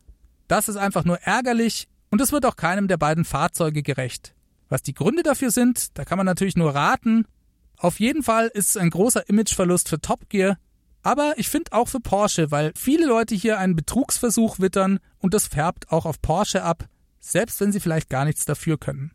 Das 0.47 0.69
ist 0.69 0.77
einfach 0.77 1.03
nur 1.03 1.19
ärgerlich 1.23 1.89
und 2.11 2.21
es 2.21 2.31
wird 2.31 2.45
auch 2.45 2.55
keinem 2.55 2.87
der 2.87 2.95
beiden 2.95 3.25
Fahrzeuge 3.25 3.83
gerecht. 3.83 4.33
Was 4.69 4.83
die 4.83 4.93
Gründe 4.93 5.21
dafür 5.21 5.51
sind, 5.51 5.97
da 5.97 6.05
kann 6.05 6.17
man 6.17 6.25
natürlich 6.25 6.55
nur 6.55 6.73
raten. 6.73 7.25
Auf 7.77 7.99
jeden 7.99 8.23
Fall 8.23 8.47
ist 8.47 8.71
es 8.71 8.77
ein 8.77 8.89
großer 8.89 9.29
Imageverlust 9.29 9.89
für 9.89 9.99
Top 9.99 10.29
Gear, 10.29 10.57
aber 11.03 11.35
ich 11.37 11.49
finde 11.49 11.73
auch 11.73 11.87
für 11.87 11.99
Porsche, 11.99 12.49
weil 12.51 12.71
viele 12.75 13.05
Leute 13.05 13.35
hier 13.35 13.59
einen 13.59 13.75
Betrugsversuch 13.75 14.57
wittern 14.59 14.97
und 15.19 15.35
das 15.35 15.47
färbt 15.47 15.91
auch 15.91 16.05
auf 16.05 16.21
Porsche 16.21 16.63
ab, 16.63 16.85
selbst 17.19 17.59
wenn 17.59 17.71
sie 17.71 17.79
vielleicht 17.79 18.09
gar 18.09 18.25
nichts 18.25 18.45
dafür 18.45 18.79
können. 18.79 19.11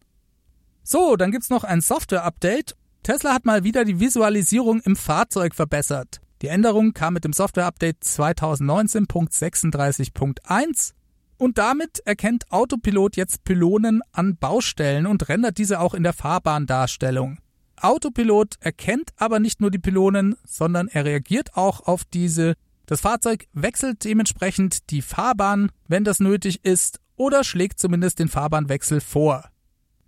So, 0.85 1.16
dann 1.16 1.33
gibt's 1.33 1.51
noch 1.51 1.64
ein 1.64 1.81
Software-Update. 1.81 2.77
Tesla 3.03 3.35
hat 3.35 3.44
mal 3.44 3.64
wieder 3.64 3.85
die 3.85 3.99
Visualisierung 3.99 4.81
im 4.83 4.94
Fahrzeug 4.94 5.53
verbessert. 5.55 6.20
Die 6.42 6.49
Änderung 6.49 6.92
kam 6.94 7.14
mit 7.14 7.25
dem 7.25 7.33
Software-Update 7.33 8.03
2019.36.1 8.03 10.92
und 11.37 11.59
damit 11.59 12.01
erkennt 12.05 12.53
Autopilot 12.53 13.16
jetzt 13.16 13.42
Pylonen 13.44 14.03
an 14.12 14.37
Baustellen 14.37 15.07
und 15.07 15.29
rendert 15.29 15.59
diese 15.59 15.81
auch 15.81 15.94
in 15.94 16.03
der 16.03 16.12
Fahrbahndarstellung. 16.12 17.38
Autopilot 17.83 18.57
erkennt 18.61 19.11
aber 19.16 19.40
nicht 19.40 19.61
nur 19.61 19.71
die 19.71 19.79
Pylonen, 19.79 20.37
sondern 20.45 20.88
er 20.88 21.05
reagiert 21.05 21.57
auch 21.57 21.87
auf 21.87 22.05
diese. 22.05 22.55
Das 22.87 23.03
Fahrzeug 23.03 23.47
wechselt 23.53 24.05
dementsprechend 24.05 24.90
die 24.90 25.03
Fahrbahn, 25.03 25.71
wenn 25.87 26.05
das 26.05 26.21
nötig 26.21 26.64
ist, 26.64 27.01
oder 27.16 27.45
schlägt 27.45 27.79
zumindest 27.79 28.19
den 28.19 28.29
Fahrbahnwechsel 28.29 29.01
vor. 29.01 29.51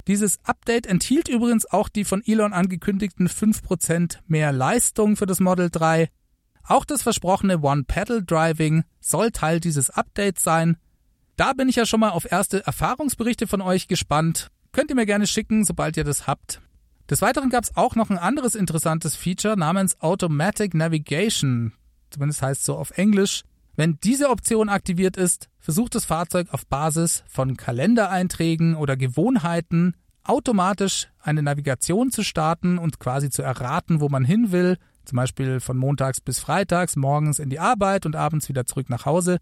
Dieses 0.08 0.38
Update 0.44 0.86
enthielt 0.86 1.28
übrigens 1.28 1.66
auch 1.66 1.88
die 1.88 2.04
von 2.04 2.22
Elon 2.26 2.52
angekündigten 2.52 3.28
5% 3.28 4.18
mehr 4.26 4.50
Leistung 4.50 5.16
für 5.16 5.26
das 5.26 5.38
Model 5.38 5.70
3. 5.70 6.08
Auch 6.64 6.84
das 6.84 7.02
versprochene 7.02 7.60
One-Pedal-Driving 7.60 8.84
soll 9.00 9.30
Teil 9.30 9.60
dieses 9.60 9.90
Updates 9.90 10.42
sein. 10.42 10.76
Da 11.36 11.52
bin 11.52 11.68
ich 11.68 11.76
ja 11.76 11.86
schon 11.86 12.00
mal 12.00 12.10
auf 12.10 12.30
erste 12.30 12.66
Erfahrungsberichte 12.66 13.46
von 13.46 13.60
euch 13.60 13.88
gespannt. 13.88 14.48
Könnt 14.72 14.90
ihr 14.90 14.96
mir 14.96 15.06
gerne 15.06 15.26
schicken, 15.26 15.64
sobald 15.64 15.96
ihr 15.96 16.04
das 16.04 16.26
habt. 16.26 16.60
Des 17.10 17.20
Weiteren 17.22 17.50
gab 17.50 17.64
es 17.64 17.76
auch 17.76 17.94
noch 17.96 18.10
ein 18.10 18.18
anderes 18.18 18.54
interessantes 18.54 19.16
Feature 19.16 19.56
namens 19.56 20.00
Automatic 20.00 20.74
Navigation. 20.74 21.72
Zumindest 22.10 22.42
heißt 22.42 22.60
es 22.60 22.66
so 22.66 22.76
auf 22.76 22.96
Englisch. 22.96 23.42
Wenn 23.74 23.98
diese 24.02 24.28
Option 24.28 24.68
aktiviert 24.68 25.16
ist, 25.16 25.48
versucht 25.58 25.94
das 25.94 26.04
Fahrzeug 26.04 26.48
auf 26.52 26.66
Basis 26.66 27.24
von 27.26 27.56
Kalendereinträgen 27.56 28.76
oder 28.76 28.96
Gewohnheiten 28.96 29.94
automatisch 30.24 31.08
eine 31.20 31.42
Navigation 31.42 32.10
zu 32.10 32.22
starten 32.22 32.78
und 32.78 33.00
quasi 33.00 33.30
zu 33.30 33.42
erraten, 33.42 34.00
wo 34.00 34.08
man 34.08 34.24
hin 34.24 34.52
will, 34.52 34.78
zum 35.04 35.16
Beispiel 35.16 35.60
von 35.60 35.76
montags 35.76 36.20
bis 36.20 36.38
freitags, 36.38 36.96
morgens 36.96 37.38
in 37.38 37.50
die 37.50 37.58
Arbeit 37.58 38.06
und 38.06 38.14
abends 38.14 38.48
wieder 38.48 38.66
zurück 38.66 38.88
nach 38.88 39.06
Hause. 39.06 39.38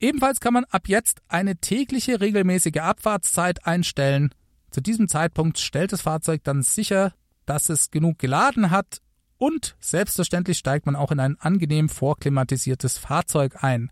Ebenfalls 0.00 0.40
kann 0.40 0.54
man 0.54 0.64
ab 0.64 0.88
jetzt 0.88 1.20
eine 1.28 1.56
tägliche 1.56 2.20
regelmäßige 2.20 2.78
Abfahrtszeit 2.78 3.66
einstellen. 3.66 4.30
Zu 4.76 4.82
diesem 4.82 5.08
Zeitpunkt 5.08 5.56
stellt 5.56 5.92
das 5.92 6.02
Fahrzeug 6.02 6.44
dann 6.44 6.60
sicher, 6.60 7.14
dass 7.46 7.70
es 7.70 7.90
genug 7.90 8.18
geladen 8.18 8.70
hat 8.70 8.98
und 9.38 9.74
selbstverständlich 9.80 10.58
steigt 10.58 10.84
man 10.84 10.96
auch 10.96 11.10
in 11.10 11.18
ein 11.18 11.38
angenehm 11.40 11.88
vorklimatisiertes 11.88 12.98
Fahrzeug 12.98 13.64
ein. 13.64 13.90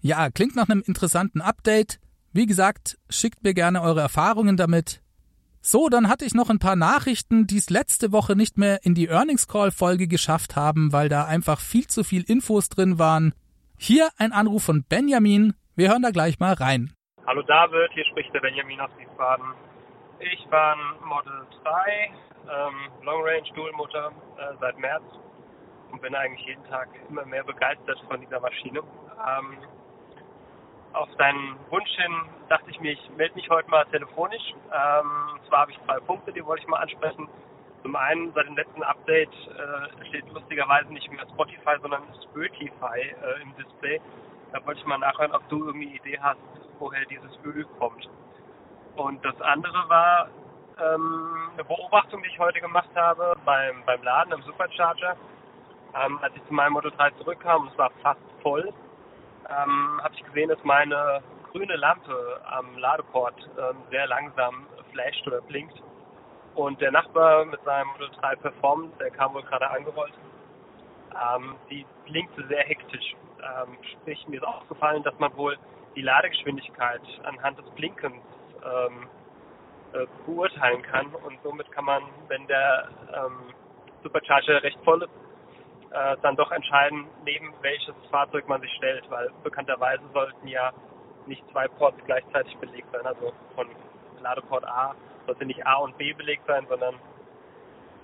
Ja, 0.00 0.28
klingt 0.30 0.56
nach 0.56 0.68
einem 0.68 0.82
interessanten 0.84 1.40
Update. 1.40 2.00
Wie 2.32 2.46
gesagt, 2.46 2.98
schickt 3.08 3.44
mir 3.44 3.54
gerne 3.54 3.82
eure 3.82 4.00
Erfahrungen 4.00 4.56
damit. 4.56 5.00
So, 5.60 5.88
dann 5.88 6.08
hatte 6.08 6.24
ich 6.24 6.34
noch 6.34 6.50
ein 6.50 6.58
paar 6.58 6.74
Nachrichten, 6.74 7.46
die 7.46 7.58
es 7.58 7.70
letzte 7.70 8.10
Woche 8.10 8.34
nicht 8.34 8.58
mehr 8.58 8.84
in 8.84 8.96
die 8.96 9.06
Earnings 9.06 9.46
Call 9.46 9.70
Folge 9.70 10.08
geschafft 10.08 10.56
haben, 10.56 10.92
weil 10.92 11.08
da 11.08 11.24
einfach 11.24 11.60
viel 11.60 11.86
zu 11.86 12.02
viel 12.02 12.24
Infos 12.24 12.68
drin 12.68 12.98
waren. 12.98 13.32
Hier 13.78 14.08
ein 14.16 14.32
Anruf 14.32 14.64
von 14.64 14.82
Benjamin. 14.82 15.54
Wir 15.76 15.88
hören 15.88 16.02
da 16.02 16.10
gleich 16.10 16.40
mal 16.40 16.54
rein. 16.54 16.92
Hallo 17.28 17.42
David, 17.42 17.92
hier 17.94 18.04
spricht 18.06 18.34
der 18.34 18.40
Benjamin 18.40 18.80
aus 18.80 18.90
Wiesbaden. 18.98 19.46
Ich 20.22 20.50
war 20.50 20.76
ein 20.76 21.08
Model 21.08 21.46
3, 21.64 22.12
ähm, 22.44 22.74
Long 23.04 23.22
Range 23.22 23.48
Dual 23.54 23.72
Motor 23.72 24.12
äh, 24.36 24.54
seit 24.60 24.78
März 24.78 25.02
und 25.90 26.02
bin 26.02 26.14
eigentlich 26.14 26.46
jeden 26.46 26.62
Tag 26.64 26.90
immer 27.08 27.24
mehr 27.24 27.42
begeistert 27.42 27.98
von 28.06 28.20
dieser 28.20 28.38
Maschine. 28.38 28.80
Ähm, 28.80 29.56
auf 30.92 31.08
deinen 31.16 31.56
Wunsch 31.70 31.88
hin 31.96 32.14
dachte 32.50 32.70
ich 32.70 32.78
mir, 32.80 32.92
ich 32.92 33.10
melde 33.16 33.34
mich 33.34 33.48
heute 33.48 33.70
mal 33.70 33.86
telefonisch. 33.86 34.54
Ähm, 34.66 35.40
zwar 35.48 35.60
habe 35.60 35.70
ich 35.72 35.80
zwei 35.86 35.98
Punkte, 36.00 36.34
die 36.34 36.44
wollte 36.44 36.64
ich 36.64 36.68
mal 36.68 36.80
ansprechen. 36.80 37.26
Zum 37.82 37.96
einen, 37.96 38.30
seit 38.34 38.46
dem 38.46 38.56
letzten 38.56 38.82
Update 38.82 39.32
äh, 39.32 40.06
steht 40.08 40.30
lustigerweise 40.34 40.92
nicht 40.92 41.10
mehr 41.10 41.26
Spotify, 41.32 41.76
sondern 41.80 42.02
Spotify 42.24 42.98
äh, 43.00 43.40
im 43.40 43.56
Display. 43.56 43.98
Da 44.52 44.66
wollte 44.66 44.80
ich 44.80 44.86
mal 44.86 44.98
nachhören, 44.98 45.32
ob 45.32 45.48
du 45.48 45.64
irgendwie 45.64 45.96
Idee 45.96 46.18
hast, 46.20 46.40
woher 46.78 47.06
dieses 47.06 47.38
Öl 47.42 47.64
kommt. 47.78 48.06
Und 48.96 49.24
das 49.24 49.40
andere 49.40 49.88
war 49.88 50.28
ähm, 50.78 51.50
eine 51.54 51.64
Beobachtung, 51.64 52.22
die 52.22 52.28
ich 52.28 52.38
heute 52.38 52.60
gemacht 52.60 52.90
habe 52.94 53.34
beim, 53.44 53.84
beim 53.84 54.02
Laden 54.02 54.32
im 54.32 54.42
Supercharger. 54.42 55.16
Ähm, 55.94 56.18
als 56.22 56.34
ich 56.36 56.44
zu 56.46 56.54
meinem 56.54 56.74
Model 56.74 56.92
3 56.92 57.10
zurückkam, 57.12 57.62
und 57.62 57.72
es 57.72 57.78
war 57.78 57.90
fast 58.02 58.20
voll, 58.42 58.72
ähm, 59.48 60.00
habe 60.02 60.14
ich 60.14 60.24
gesehen, 60.24 60.48
dass 60.48 60.62
meine 60.62 61.22
grüne 61.50 61.76
Lampe 61.76 62.40
am 62.44 62.78
Ladeport 62.78 63.34
ähm, 63.58 63.76
sehr 63.90 64.06
langsam 64.06 64.66
flasht 64.92 65.26
oder 65.26 65.40
blinkt. 65.42 65.82
Und 66.54 66.80
der 66.80 66.92
Nachbar 66.92 67.44
mit 67.44 67.62
seinem 67.64 67.88
Model 67.88 68.10
3 68.20 68.36
Performance, 68.36 68.96
der 68.98 69.10
kam 69.10 69.34
wohl 69.34 69.42
gerade 69.42 69.68
angerollt, 69.70 70.14
ähm, 71.12 71.56
die 71.70 71.84
blinkte 72.04 72.46
sehr 72.46 72.64
hektisch. 72.64 73.16
Ähm, 73.38 73.76
sprich, 73.82 74.26
mir 74.28 74.36
ist 74.36 74.46
aufgefallen, 74.46 75.02
dass 75.02 75.18
man 75.18 75.34
wohl 75.36 75.56
die 75.96 76.02
Ladegeschwindigkeit 76.02 77.02
anhand 77.24 77.58
des 77.58 77.68
Blinkens 77.70 78.22
ähm, 78.64 79.08
äh, 79.92 80.06
beurteilen 80.26 80.82
kann 80.82 81.06
und 81.14 81.38
somit 81.42 81.70
kann 81.72 81.84
man, 81.84 82.02
wenn 82.28 82.46
der 82.46 82.88
ähm, 83.14 83.54
Supercharger 84.02 84.62
recht 84.62 84.78
voll 84.84 85.02
ist, 85.02 85.10
äh, 85.92 86.16
dann 86.22 86.36
doch 86.36 86.52
entscheiden, 86.52 87.06
neben 87.24 87.52
welches 87.62 87.94
Fahrzeug 88.10 88.46
man 88.48 88.60
sich 88.60 88.72
stellt, 88.74 89.10
weil 89.10 89.30
bekannterweise 89.42 90.02
sollten 90.12 90.46
ja 90.46 90.72
nicht 91.26 91.42
zwei 91.50 91.66
Ports 91.68 91.98
gleichzeitig 92.06 92.56
belegt 92.58 92.88
sein. 92.92 93.06
Also 93.06 93.32
von 93.54 93.66
Ladeport 94.22 94.64
A 94.64 94.94
sollte 95.26 95.44
nicht 95.44 95.66
A 95.66 95.76
und 95.76 95.96
B 95.98 96.12
belegt 96.12 96.46
sein, 96.46 96.66
sondern 96.68 96.94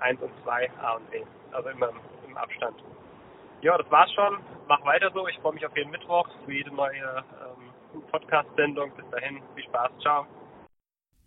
1 0.00 0.20
und 0.20 0.32
2 0.42 0.70
A 0.82 0.94
und 0.94 1.10
B. 1.10 1.22
Also 1.52 1.68
immer 1.70 1.88
im, 1.90 2.00
im 2.28 2.36
Abstand. 2.36 2.82
Ja, 3.62 3.78
das 3.78 3.90
war's 3.90 4.12
schon. 4.12 4.38
Mach 4.68 4.84
weiter 4.84 5.10
so. 5.12 5.26
Ich 5.28 5.38
freue 5.38 5.54
mich 5.54 5.66
auf 5.66 5.76
jeden 5.76 5.90
Mittwoch 5.90 6.28
für 6.44 6.52
jede 6.52 6.74
neue 6.74 6.98
ähm, 7.00 8.02
Podcast-Sendung. 8.10 8.92
Bis 8.96 9.08
dahin, 9.10 9.42
viel 9.54 9.64
Spaß. 9.64 9.90
Ciao. 10.00 10.26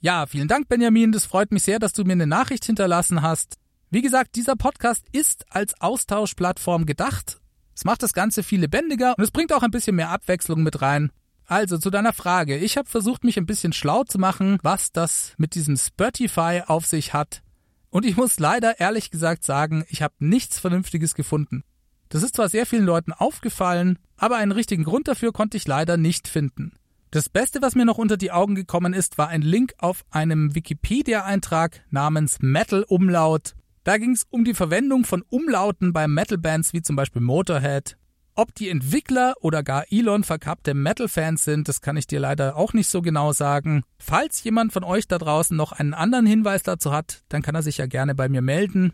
Ja, 0.01 0.25
vielen 0.27 0.47
Dank, 0.47 0.69
Benjamin. 0.69 1.11
Das 1.11 1.25
freut 1.25 1.51
mich 1.51 1.63
sehr, 1.63 1.77
dass 1.77 1.91
du 1.91 2.05
mir 2.05 2.13
eine 2.13 2.27
Nachricht 2.27 2.63
hinterlassen 2.63 3.21
hast. 3.21 3.57
Wie 3.89 4.01
gesagt, 4.01 4.35
dieser 4.35 4.55
Podcast 4.55 5.05
ist 5.11 5.45
als 5.49 5.79
Austauschplattform 5.81 6.85
gedacht. 6.85 7.41
Es 7.75 7.83
macht 7.83 8.01
das 8.01 8.13
Ganze 8.13 8.43
viel 8.43 8.61
lebendiger 8.61 9.15
und 9.17 9.23
es 9.23 9.31
bringt 9.31 9.51
auch 9.51 9.63
ein 9.63 9.71
bisschen 9.71 9.97
mehr 9.97 10.09
Abwechslung 10.09 10.63
mit 10.63 10.81
rein. 10.81 11.11
Also 11.45 11.77
zu 11.77 11.89
deiner 11.89 12.13
Frage. 12.13 12.57
Ich 12.57 12.77
habe 12.77 12.87
versucht, 12.87 13.25
mich 13.25 13.37
ein 13.37 13.45
bisschen 13.45 13.73
schlau 13.73 14.05
zu 14.05 14.19
machen, 14.19 14.59
was 14.61 14.93
das 14.93 15.33
mit 15.37 15.55
diesem 15.55 15.75
Spotify 15.75 16.61
auf 16.65 16.85
sich 16.85 17.13
hat. 17.13 17.41
Und 17.89 18.05
ich 18.05 18.15
muss 18.15 18.39
leider 18.39 18.79
ehrlich 18.79 19.11
gesagt 19.11 19.43
sagen, 19.43 19.83
ich 19.89 20.01
habe 20.01 20.13
nichts 20.19 20.59
Vernünftiges 20.59 21.13
gefunden. 21.13 21.63
Das 22.07 22.23
ist 22.23 22.35
zwar 22.37 22.47
sehr 22.47 22.65
vielen 22.65 22.85
Leuten 22.85 23.11
aufgefallen, 23.11 23.99
aber 24.15 24.37
einen 24.37 24.51
richtigen 24.51 24.83
Grund 24.83 25.09
dafür 25.09 25.33
konnte 25.33 25.57
ich 25.57 25.67
leider 25.67 25.97
nicht 25.97 26.27
finden. 26.27 26.78
Das 27.11 27.27
Beste, 27.27 27.63
was 27.63 27.73
mir 27.73 27.85
noch 27.85 27.97
unter 27.97 28.17
die 28.17 28.31
Augen 28.31 28.53
gekommen 28.53 28.93
ist, 28.93 29.17
war 29.17 29.29
ein 29.29 29.41
Link 29.41 29.73
auf 29.79 30.03
einem 30.11 30.53
Wikipedia-Eintrag 30.53 31.81
namens 31.89 32.37
Metal 32.39 32.83
Umlaut. 32.87 33.55
Da 33.83 33.97
ging 33.97 34.11
es 34.11 34.27
um 34.29 34.45
die 34.45 34.53
Verwendung 34.53 35.05
von 35.05 35.23
Umlauten 35.27 35.91
bei 35.91 36.07
Metal-Bands 36.07 36.71
wie 36.73 36.83
zum 36.83 36.95
Beispiel 36.95 37.23
Motorhead. 37.23 37.97
Ob 38.35 38.53
die 38.53 38.69
Entwickler 38.69 39.33
oder 39.41 39.63
gar 39.63 39.85
Elon 39.89 40.23
verkappte 40.23 40.75
Metal-Fans 40.75 41.43
sind, 41.43 41.67
das 41.67 41.81
kann 41.81 41.97
ich 41.97 42.05
dir 42.05 42.19
leider 42.19 42.55
auch 42.55 42.73
nicht 42.73 42.87
so 42.87 43.01
genau 43.01 43.33
sagen. 43.33 43.81
Falls 43.97 44.43
jemand 44.43 44.71
von 44.71 44.83
euch 44.83 45.07
da 45.07 45.17
draußen 45.17 45.57
noch 45.57 45.71
einen 45.71 45.95
anderen 45.95 46.27
Hinweis 46.27 46.61
dazu 46.61 46.91
hat, 46.91 47.23
dann 47.29 47.41
kann 47.41 47.55
er 47.55 47.63
sich 47.63 47.77
ja 47.77 47.87
gerne 47.87 48.13
bei 48.13 48.29
mir 48.29 48.43
melden. 48.43 48.93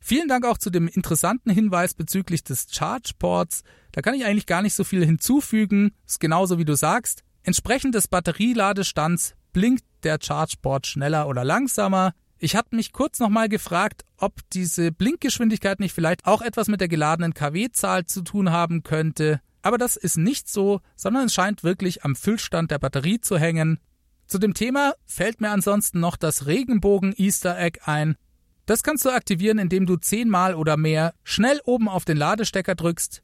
Vielen 0.00 0.28
Dank 0.28 0.44
auch 0.44 0.58
zu 0.58 0.68
dem 0.68 0.86
interessanten 0.86 1.48
Hinweis 1.48 1.94
bezüglich 1.94 2.44
des 2.44 2.66
Charge-Ports. 2.70 3.62
Da 3.92 4.02
kann 4.02 4.12
ich 4.12 4.26
eigentlich 4.26 4.44
gar 4.44 4.60
nicht 4.60 4.74
so 4.74 4.84
viel 4.84 5.02
hinzufügen. 5.02 5.92
Ist 6.06 6.20
genauso 6.20 6.58
wie 6.58 6.66
du 6.66 6.76
sagst. 6.76 7.24
Entsprechend 7.44 7.94
des 7.94 8.08
Batterieladestands 8.08 9.34
blinkt 9.52 9.84
der 10.02 10.18
Chargeport 10.20 10.86
schneller 10.86 11.28
oder 11.28 11.44
langsamer. 11.44 12.14
Ich 12.38 12.56
hatte 12.56 12.74
mich 12.74 12.92
kurz 12.92 13.20
nochmal 13.20 13.50
gefragt, 13.50 14.04
ob 14.16 14.40
diese 14.54 14.92
Blinkgeschwindigkeit 14.92 15.78
nicht 15.78 15.92
vielleicht 15.92 16.24
auch 16.26 16.40
etwas 16.40 16.68
mit 16.68 16.80
der 16.80 16.88
geladenen 16.88 17.34
kW-Zahl 17.34 18.06
zu 18.06 18.22
tun 18.22 18.50
haben 18.50 18.82
könnte. 18.82 19.40
Aber 19.60 19.76
das 19.76 19.96
ist 19.96 20.16
nicht 20.16 20.48
so, 20.48 20.80
sondern 20.96 21.26
es 21.26 21.34
scheint 21.34 21.62
wirklich 21.62 22.02
am 22.02 22.16
Füllstand 22.16 22.70
der 22.70 22.78
Batterie 22.78 23.20
zu 23.20 23.38
hängen. 23.38 23.78
Zu 24.26 24.38
dem 24.38 24.54
Thema 24.54 24.94
fällt 25.04 25.42
mir 25.42 25.50
ansonsten 25.50 26.00
noch 26.00 26.16
das 26.16 26.46
Regenbogen 26.46 27.14
Easter 27.16 27.58
Egg 27.58 27.80
ein. 27.84 28.16
Das 28.64 28.82
kannst 28.82 29.04
du 29.04 29.10
aktivieren, 29.10 29.58
indem 29.58 29.84
du 29.84 29.96
zehnmal 29.96 30.54
oder 30.54 30.78
mehr 30.78 31.12
schnell 31.24 31.60
oben 31.66 31.90
auf 31.90 32.06
den 32.06 32.16
Ladestecker 32.16 32.74
drückst. 32.74 33.22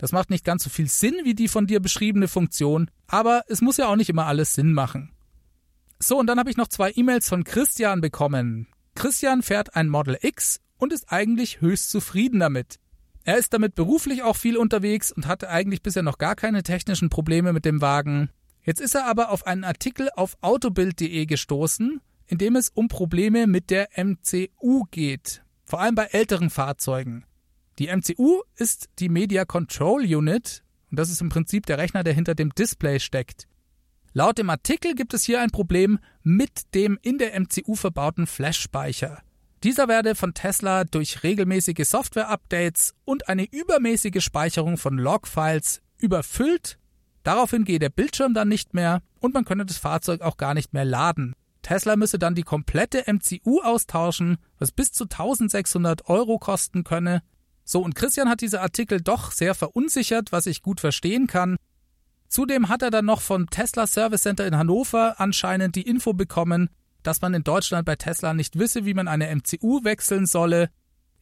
Das 0.00 0.12
macht 0.12 0.30
nicht 0.30 0.46
ganz 0.46 0.64
so 0.64 0.70
viel 0.70 0.88
Sinn 0.88 1.14
wie 1.24 1.34
die 1.34 1.46
von 1.46 1.66
dir 1.66 1.78
beschriebene 1.78 2.26
Funktion, 2.26 2.90
aber 3.06 3.42
es 3.48 3.60
muss 3.60 3.76
ja 3.76 3.86
auch 3.86 3.96
nicht 3.96 4.08
immer 4.08 4.24
alles 4.24 4.54
Sinn 4.54 4.72
machen. 4.72 5.12
So, 5.98 6.18
und 6.18 6.26
dann 6.26 6.38
habe 6.38 6.48
ich 6.48 6.56
noch 6.56 6.68
zwei 6.68 6.90
E-Mails 6.96 7.28
von 7.28 7.44
Christian 7.44 8.00
bekommen. 8.00 8.66
Christian 8.94 9.42
fährt 9.42 9.76
ein 9.76 9.90
Model 9.90 10.16
X 10.22 10.60
und 10.78 10.94
ist 10.94 11.12
eigentlich 11.12 11.60
höchst 11.60 11.90
zufrieden 11.90 12.40
damit. 12.40 12.78
Er 13.24 13.36
ist 13.36 13.52
damit 13.52 13.74
beruflich 13.74 14.22
auch 14.22 14.36
viel 14.36 14.56
unterwegs 14.56 15.12
und 15.12 15.26
hatte 15.26 15.50
eigentlich 15.50 15.82
bisher 15.82 16.02
noch 16.02 16.16
gar 16.16 16.34
keine 16.34 16.62
technischen 16.62 17.10
Probleme 17.10 17.52
mit 17.52 17.66
dem 17.66 17.82
Wagen. 17.82 18.30
Jetzt 18.62 18.80
ist 18.80 18.94
er 18.94 19.04
aber 19.04 19.28
auf 19.28 19.46
einen 19.46 19.64
Artikel 19.64 20.08
auf 20.16 20.38
autobild.de 20.40 21.26
gestoßen, 21.26 22.00
in 22.26 22.38
dem 22.38 22.56
es 22.56 22.70
um 22.70 22.88
Probleme 22.88 23.46
mit 23.46 23.68
der 23.68 23.90
MCU 24.02 24.84
geht, 24.90 25.42
vor 25.66 25.82
allem 25.82 25.94
bei 25.94 26.04
älteren 26.06 26.48
Fahrzeugen. 26.48 27.26
Die 27.80 27.88
MCU 27.88 28.42
ist 28.56 28.90
die 28.98 29.08
Media 29.08 29.46
Control 29.46 30.02
Unit 30.02 30.62
und 30.90 31.00
das 31.00 31.08
ist 31.08 31.22
im 31.22 31.30
Prinzip 31.30 31.64
der 31.64 31.78
Rechner, 31.78 32.04
der 32.04 32.12
hinter 32.12 32.34
dem 32.34 32.54
Display 32.54 33.00
steckt. 33.00 33.48
Laut 34.12 34.36
dem 34.36 34.50
Artikel 34.50 34.94
gibt 34.94 35.14
es 35.14 35.24
hier 35.24 35.40
ein 35.40 35.50
Problem 35.50 35.98
mit 36.22 36.74
dem 36.74 36.98
in 37.00 37.16
der 37.16 37.40
MCU 37.40 37.74
verbauten 37.74 38.26
Flash-Speicher. 38.26 39.22
Dieser 39.62 39.88
werde 39.88 40.14
von 40.14 40.34
Tesla 40.34 40.84
durch 40.84 41.22
regelmäßige 41.22 41.88
Software-Updates 41.88 42.94
und 43.06 43.30
eine 43.30 43.46
übermäßige 43.50 44.22
Speicherung 44.22 44.76
von 44.76 44.98
Logfiles 44.98 45.80
überfüllt. 45.96 46.78
Daraufhin 47.22 47.64
gehe 47.64 47.78
der 47.78 47.88
Bildschirm 47.88 48.34
dann 48.34 48.48
nicht 48.48 48.74
mehr 48.74 49.00
und 49.20 49.32
man 49.32 49.46
könne 49.46 49.64
das 49.64 49.78
Fahrzeug 49.78 50.20
auch 50.20 50.36
gar 50.36 50.52
nicht 50.52 50.74
mehr 50.74 50.84
laden. 50.84 51.32
Tesla 51.62 51.96
müsse 51.96 52.18
dann 52.18 52.34
die 52.34 52.42
komplette 52.42 53.04
MCU 53.10 53.62
austauschen, 53.62 54.36
was 54.58 54.70
bis 54.70 54.92
zu 54.92 55.04
1600 55.04 56.10
Euro 56.10 56.38
kosten 56.38 56.84
könne. 56.84 57.22
So, 57.64 57.82
und 57.82 57.94
Christian 57.94 58.28
hat 58.28 58.40
diese 58.40 58.60
Artikel 58.60 59.00
doch 59.00 59.32
sehr 59.32 59.54
verunsichert, 59.54 60.32
was 60.32 60.46
ich 60.46 60.62
gut 60.62 60.80
verstehen 60.80 61.26
kann. 61.26 61.56
Zudem 62.28 62.68
hat 62.68 62.82
er 62.82 62.90
dann 62.90 63.06
noch 63.06 63.20
vom 63.20 63.50
Tesla 63.50 63.86
Service 63.86 64.22
Center 64.22 64.46
in 64.46 64.56
Hannover 64.56 65.20
anscheinend 65.20 65.74
die 65.74 65.82
Info 65.82 66.12
bekommen, 66.12 66.70
dass 67.02 67.20
man 67.20 67.34
in 67.34 67.44
Deutschland 67.44 67.86
bei 67.86 67.96
Tesla 67.96 68.34
nicht 68.34 68.58
wisse, 68.58 68.84
wie 68.84 68.94
man 68.94 69.08
eine 69.08 69.34
MCU 69.34 69.84
wechseln 69.84 70.26
solle. 70.26 70.70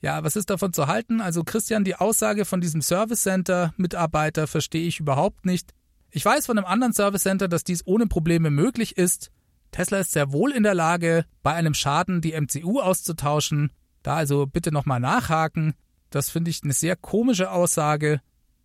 Ja, 0.01 0.23
was 0.23 0.37
ist 0.37 0.51
davon 0.51 0.73
zu 0.73 0.87
halten? 0.87 1.21
Also 1.21 1.45
Christian, 1.45 1.85
die 1.85 1.97
Aussage 1.97 2.45
von 2.45 2.61
diesem 2.61 2.83
Service 2.83 3.23
Center 3.23 3.73
Mitarbeiter 3.77 4.47
verstehe 4.47 4.87
ich 4.87 5.01
überhaupt 5.01 5.45
nicht. 5.45 5.73
Ich 6.11 6.25
weiß 6.25 6.47
von 6.47 6.57
einem 6.57 6.67
anderen 6.67 6.93
Service 6.93 7.23
Center, 7.23 7.49
dass 7.49 7.65
dies 7.65 7.87
ohne 7.87 8.07
Probleme 8.07 8.51
möglich 8.51 8.97
ist. 8.97 9.31
Tesla 9.73 9.99
ist 9.99 10.13
sehr 10.13 10.33
wohl 10.33 10.53
in 10.53 10.63
der 10.63 10.75
Lage, 10.75 11.25
bei 11.43 11.53
einem 11.53 11.75
Schaden 11.75 12.21
die 12.21 12.39
MCU 12.39 12.81
auszutauschen. 12.81 13.71
Da 14.03 14.15
also 14.15 14.47
bitte 14.47 14.73
nochmal 14.73 15.01
nachhaken. 15.01 15.75
Das 16.11 16.31
finde 16.31 16.51
ich 16.51 16.63
eine 16.63 16.73
sehr 16.73 16.97
komische 16.97 17.51
Aussage. 17.51 18.21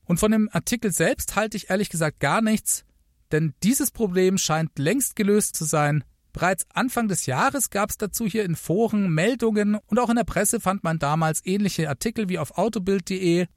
Und 0.05 0.19
von 0.19 0.31
dem 0.31 0.49
Artikel 0.51 0.91
selbst 0.91 1.35
halte 1.35 1.57
ich 1.57 1.69
ehrlich 1.69 1.89
gesagt 1.89 2.19
gar 2.19 2.41
nichts, 2.41 2.85
denn 3.31 3.53
dieses 3.63 3.91
Problem 3.91 4.37
scheint 4.37 4.77
längst 4.77 5.15
gelöst 5.15 5.55
zu 5.55 5.65
sein. 5.65 6.03
Bereits 6.33 6.65
Anfang 6.73 7.07
des 7.07 7.25
Jahres 7.25 7.69
gab 7.69 7.89
es 7.89 7.97
dazu 7.97 8.25
hier 8.25 8.43
in 8.43 8.55
Foren 8.55 9.09
Meldungen 9.13 9.75
und 9.75 9.99
auch 9.99 10.09
in 10.09 10.15
der 10.15 10.23
Presse 10.23 10.59
fand 10.59 10.83
man 10.83 10.99
damals 10.99 11.45
ähnliche 11.45 11.87
Artikel 11.87 12.27
wie 12.27 12.39
auf 12.39 12.57
autobild.de. 12.57 13.47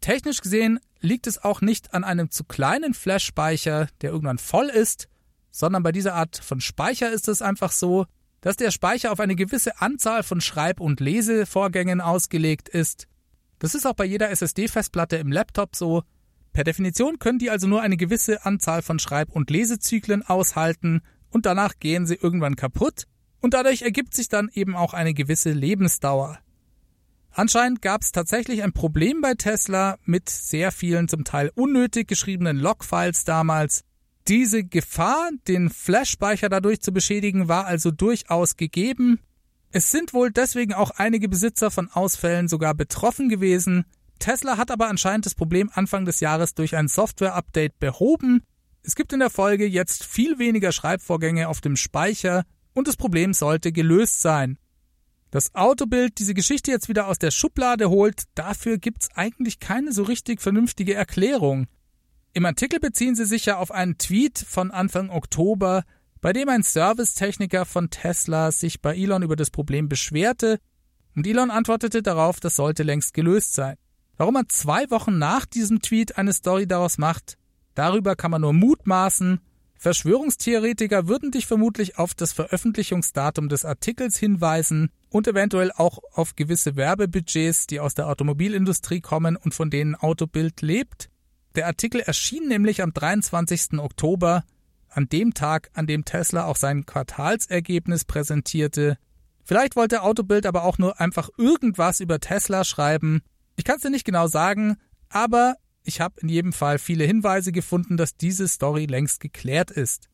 Technisch 0.00 0.40
gesehen 0.40 0.80
liegt 1.00 1.26
es 1.26 1.42
auch 1.42 1.60
nicht 1.60 1.94
an 1.94 2.04
einem 2.04 2.30
zu 2.30 2.44
kleinen 2.44 2.94
Flash-Speicher, 2.94 3.88
der 4.00 4.10
irgendwann 4.10 4.38
voll 4.38 4.68
ist, 4.68 5.08
sondern 5.50 5.82
bei 5.82 5.92
dieser 5.92 6.14
Art 6.14 6.38
von 6.38 6.60
Speicher 6.60 7.10
ist 7.12 7.28
es 7.28 7.42
einfach 7.42 7.70
so, 7.70 8.06
dass 8.40 8.56
der 8.56 8.70
Speicher 8.70 9.12
auf 9.12 9.20
eine 9.20 9.36
gewisse 9.36 9.80
Anzahl 9.80 10.22
von 10.22 10.40
Schreib- 10.40 10.80
und 10.80 11.00
Lesevorgängen 11.00 12.00
ausgelegt 12.00 12.68
ist. 12.68 13.06
Das 13.62 13.76
ist 13.76 13.86
auch 13.86 13.94
bei 13.94 14.04
jeder 14.04 14.28
SSD-Festplatte 14.30 15.18
im 15.18 15.30
Laptop 15.30 15.76
so. 15.76 16.02
Per 16.52 16.64
Definition 16.64 17.20
können 17.20 17.38
die 17.38 17.48
also 17.48 17.68
nur 17.68 17.80
eine 17.80 17.96
gewisse 17.96 18.44
Anzahl 18.44 18.82
von 18.82 18.98
Schreib- 18.98 19.30
und 19.30 19.50
Lesezyklen 19.50 20.24
aushalten 20.24 21.00
und 21.30 21.46
danach 21.46 21.78
gehen 21.78 22.04
sie 22.04 22.16
irgendwann 22.16 22.56
kaputt 22.56 23.04
und 23.40 23.54
dadurch 23.54 23.82
ergibt 23.82 24.14
sich 24.14 24.28
dann 24.28 24.50
eben 24.52 24.74
auch 24.74 24.94
eine 24.94 25.14
gewisse 25.14 25.52
Lebensdauer. 25.52 26.40
Anscheinend 27.30 27.82
gab 27.82 28.02
es 28.02 28.10
tatsächlich 28.10 28.64
ein 28.64 28.72
Problem 28.72 29.20
bei 29.20 29.34
Tesla 29.34 29.96
mit 30.06 30.28
sehr 30.28 30.72
vielen 30.72 31.06
zum 31.06 31.22
Teil 31.22 31.52
unnötig 31.54 32.08
geschriebenen 32.08 32.56
Logfiles 32.56 33.22
damals 33.22 33.84
diese 34.26 34.64
Gefahr, 34.64 35.30
den 35.46 35.70
Flash-Speicher 35.70 36.48
dadurch 36.48 36.80
zu 36.80 36.92
beschädigen, 36.92 37.46
war 37.46 37.66
also 37.66 37.92
durchaus 37.92 38.56
gegeben. 38.56 39.20
Es 39.74 39.90
sind 39.90 40.12
wohl 40.12 40.30
deswegen 40.30 40.74
auch 40.74 40.90
einige 40.90 41.30
Besitzer 41.30 41.70
von 41.70 41.88
Ausfällen 41.90 42.46
sogar 42.46 42.74
betroffen 42.74 43.30
gewesen. 43.30 43.86
Tesla 44.18 44.58
hat 44.58 44.70
aber 44.70 44.88
anscheinend 44.88 45.24
das 45.24 45.34
Problem 45.34 45.70
Anfang 45.72 46.04
des 46.04 46.20
Jahres 46.20 46.54
durch 46.54 46.76
ein 46.76 46.88
Software-Update 46.88 47.78
behoben. 47.78 48.42
Es 48.82 48.94
gibt 48.94 49.14
in 49.14 49.20
der 49.20 49.30
Folge 49.30 49.66
jetzt 49.66 50.04
viel 50.04 50.38
weniger 50.38 50.72
Schreibvorgänge 50.72 51.48
auf 51.48 51.62
dem 51.62 51.76
Speicher 51.76 52.44
und 52.74 52.86
das 52.86 52.98
Problem 52.98 53.32
sollte 53.32 53.72
gelöst 53.72 54.20
sein. 54.20 54.58
Das 55.30 55.54
Autobild 55.54 56.18
diese 56.18 56.34
Geschichte 56.34 56.70
jetzt 56.70 56.90
wieder 56.90 57.06
aus 57.06 57.18
der 57.18 57.30
Schublade 57.30 57.88
holt, 57.88 58.24
dafür 58.34 58.76
gibt's 58.76 59.08
eigentlich 59.14 59.58
keine 59.58 59.92
so 59.92 60.02
richtig 60.02 60.42
vernünftige 60.42 60.92
Erklärung. 60.92 61.66
Im 62.34 62.44
Artikel 62.44 62.78
beziehen 62.78 63.14
sie 63.14 63.24
sich 63.24 63.46
ja 63.46 63.56
auf 63.56 63.70
einen 63.70 63.96
Tweet 63.96 64.38
von 64.38 64.70
Anfang 64.70 65.08
Oktober, 65.08 65.84
bei 66.22 66.32
dem 66.32 66.48
ein 66.48 66.62
Servicetechniker 66.62 67.66
von 67.66 67.90
Tesla 67.90 68.52
sich 68.52 68.80
bei 68.80 68.96
Elon 68.96 69.22
über 69.22 69.36
das 69.36 69.50
Problem 69.50 69.88
beschwerte 69.88 70.58
und 71.16 71.26
Elon 71.26 71.50
antwortete 71.50 72.00
darauf, 72.00 72.40
das 72.40 72.56
sollte 72.56 72.84
längst 72.84 73.12
gelöst 73.12 73.54
sein. 73.54 73.76
Warum 74.16 74.36
er 74.36 74.48
zwei 74.48 74.88
Wochen 74.90 75.18
nach 75.18 75.46
diesem 75.46 75.82
Tweet 75.82 76.16
eine 76.16 76.32
Story 76.32 76.66
daraus 76.66 76.96
macht, 76.96 77.36
darüber 77.74 78.14
kann 78.14 78.30
man 78.30 78.42
nur 78.42 78.52
mutmaßen. 78.52 79.40
Verschwörungstheoretiker 79.76 81.08
würden 81.08 81.32
dich 81.32 81.46
vermutlich 81.46 81.98
auf 81.98 82.14
das 82.14 82.32
Veröffentlichungsdatum 82.32 83.48
des 83.48 83.64
Artikels 83.64 84.16
hinweisen 84.16 84.90
und 85.10 85.26
eventuell 85.26 85.72
auch 85.72 85.98
auf 86.12 86.36
gewisse 86.36 86.76
Werbebudgets, 86.76 87.66
die 87.66 87.80
aus 87.80 87.94
der 87.94 88.06
Automobilindustrie 88.06 89.00
kommen 89.00 89.36
und 89.36 89.54
von 89.54 89.70
denen 89.70 89.96
Autobild 89.96 90.62
lebt. 90.62 91.10
Der 91.56 91.66
Artikel 91.66 92.00
erschien 92.00 92.46
nämlich 92.46 92.80
am 92.80 92.94
23. 92.94 93.80
Oktober, 93.80 94.44
an 94.92 95.08
dem 95.08 95.34
Tag, 95.34 95.70
an 95.74 95.86
dem 95.86 96.04
Tesla 96.04 96.44
auch 96.44 96.56
sein 96.56 96.86
Quartalsergebnis 96.86 98.04
präsentierte. 98.04 98.98
Vielleicht 99.44 99.76
wollte 99.76 100.02
Autobild 100.02 100.46
aber 100.46 100.64
auch 100.64 100.78
nur 100.78 101.00
einfach 101.00 101.28
irgendwas 101.36 102.00
über 102.00 102.20
Tesla 102.20 102.64
schreiben. 102.64 103.22
Ich 103.56 103.64
kann 103.64 103.76
es 103.76 103.82
dir 103.82 103.90
nicht 103.90 104.04
genau 104.04 104.26
sagen, 104.26 104.76
aber 105.08 105.56
ich 105.82 106.00
habe 106.00 106.20
in 106.20 106.28
jedem 106.28 106.52
Fall 106.52 106.78
viele 106.78 107.04
Hinweise 107.04 107.52
gefunden, 107.52 107.96
dass 107.96 108.16
diese 108.16 108.46
Story 108.46 108.86
längst 108.86 109.20
geklärt 109.20 109.70
ist. 109.70 110.08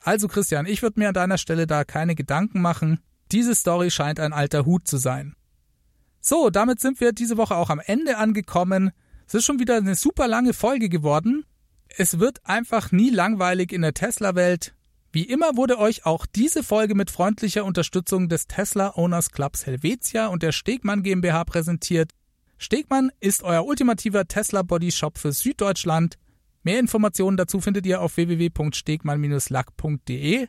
Also 0.00 0.26
Christian, 0.26 0.66
ich 0.66 0.82
würde 0.82 0.98
mir 0.98 1.08
an 1.08 1.14
deiner 1.14 1.38
Stelle 1.38 1.66
da 1.66 1.84
keine 1.84 2.14
Gedanken 2.14 2.60
machen. 2.60 2.98
Diese 3.30 3.54
Story 3.54 3.90
scheint 3.90 4.18
ein 4.18 4.32
alter 4.32 4.66
Hut 4.66 4.88
zu 4.88 4.96
sein. 4.96 5.36
So, 6.20 6.50
damit 6.50 6.80
sind 6.80 7.00
wir 7.00 7.12
diese 7.12 7.36
Woche 7.36 7.56
auch 7.56 7.70
am 7.70 7.80
Ende 7.80 8.16
angekommen. 8.16 8.90
Es 9.26 9.34
ist 9.34 9.44
schon 9.44 9.60
wieder 9.60 9.76
eine 9.76 9.94
super 9.94 10.28
lange 10.28 10.52
Folge 10.52 10.88
geworden. 10.88 11.44
Es 11.96 12.18
wird 12.18 12.44
einfach 12.44 12.90
nie 12.90 13.10
langweilig 13.10 13.72
in 13.72 13.82
der 13.82 13.94
Tesla-Welt. 13.94 14.74
Wie 15.12 15.22
immer 15.24 15.56
wurde 15.56 15.78
euch 15.78 16.04
auch 16.06 16.24
diese 16.24 16.62
Folge 16.62 16.94
mit 16.94 17.10
freundlicher 17.10 17.66
Unterstützung 17.66 18.30
des 18.30 18.46
Tesla 18.46 18.96
Owners 18.96 19.30
Clubs 19.30 19.66
Helvetia 19.66 20.28
und 20.28 20.42
der 20.42 20.52
Stegmann 20.52 21.02
GmbH 21.02 21.44
präsentiert. 21.44 22.12
Stegmann 22.56 23.12
ist 23.20 23.42
euer 23.42 23.66
ultimativer 23.66 24.26
Tesla 24.26 24.62
Body 24.62 24.90
Shop 24.90 25.18
für 25.18 25.32
Süddeutschland. 25.32 26.16
Mehr 26.62 26.78
Informationen 26.78 27.36
dazu 27.36 27.60
findet 27.60 27.84
ihr 27.84 28.00
auf 28.00 28.16
www.stegmann-lack.de. 28.16 30.46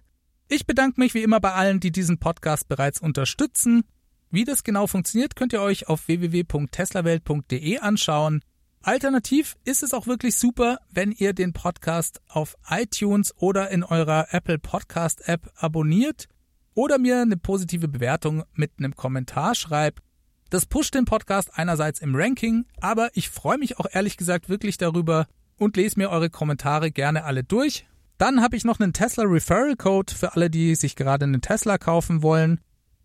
Ich 0.47 0.65
bedanke 0.65 1.01
mich 1.01 1.13
wie 1.13 1.23
immer 1.23 1.41
bei 1.41 1.51
allen, 1.53 1.81
die 1.81 1.91
diesen 1.91 2.19
Podcast 2.19 2.69
bereits 2.69 3.01
unterstützen. 3.01 3.83
Wie 4.29 4.45
das 4.45 4.63
genau 4.63 4.87
funktioniert, 4.87 5.35
könnt 5.35 5.51
ihr 5.51 5.61
euch 5.61 5.89
auf 5.89 6.07
www.teslawelt.de 6.07 7.79
anschauen. 7.79 8.41
Alternativ 8.85 9.55
ist 9.63 9.81
es 9.81 9.93
auch 9.93 10.07
wirklich 10.07 10.35
super, 10.35 10.77
wenn 10.91 11.13
ihr 11.13 11.31
den 11.31 11.53
Podcast 11.53 12.19
auf 12.27 12.57
iTunes 12.69 13.33
oder 13.37 13.69
in 13.69 13.81
eurer 13.81 14.27
Apple 14.31 14.59
Podcast 14.59 15.25
App 15.25 15.49
abonniert 15.55 16.27
oder 16.73 16.99
mir 16.99 17.21
eine 17.21 17.37
positive 17.37 17.87
Bewertung 17.87 18.43
mit 18.55 18.71
einem 18.77 18.93
Kommentar 18.93 19.55
schreibt. 19.55 20.03
Das 20.49 20.65
pusht 20.65 20.95
den 20.95 21.05
Podcast 21.05 21.51
einerseits 21.53 22.01
im 22.01 22.13
Ranking, 22.13 22.65
aber 22.81 23.09
ich 23.13 23.29
freue 23.29 23.57
mich 23.57 23.79
auch 23.79 23.85
ehrlich 23.89 24.17
gesagt 24.17 24.49
wirklich 24.49 24.77
darüber 24.77 25.27
und 25.57 25.77
lese 25.77 25.97
mir 25.97 26.09
eure 26.09 26.29
Kommentare 26.29 26.91
gerne 26.91 27.23
alle 27.23 27.45
durch. 27.45 27.87
Dann 28.17 28.41
habe 28.41 28.57
ich 28.57 28.65
noch 28.65 28.81
einen 28.81 28.91
Tesla 28.91 29.23
Referral 29.23 29.77
Code 29.77 30.13
für 30.13 30.33
alle, 30.33 30.49
die 30.49 30.75
sich 30.75 30.97
gerade 30.97 31.23
einen 31.23 31.41
Tesla 31.41 31.77
kaufen 31.77 32.21
wollen. 32.21 32.59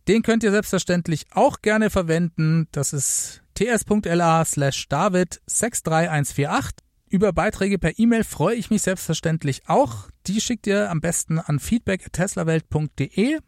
Den 0.08 0.22
könnt 0.22 0.42
ihr 0.42 0.50
selbstverständlich 0.50 1.26
auch 1.30 1.62
gerne 1.62 1.88
verwenden. 1.88 2.66
Das 2.72 2.92
ist 2.92 3.42
ts.la 3.59 4.44
slash 4.44 4.88
david 4.88 5.40
63148. 5.46 6.84
Über 7.11 7.32
Beiträge 7.32 7.78
per 7.78 7.98
E-Mail 7.98 8.24
freue 8.24 8.56
ich 8.56 8.70
mich 8.70 8.82
selbstverständlich 8.82 9.68
auch. 9.68 10.09
Die 10.26 10.40
schickt 10.40 10.66
ihr 10.66 10.90
am 10.90 11.00
besten 11.00 11.38
an 11.38 11.59
feedback.teslawelt.de 11.59 13.38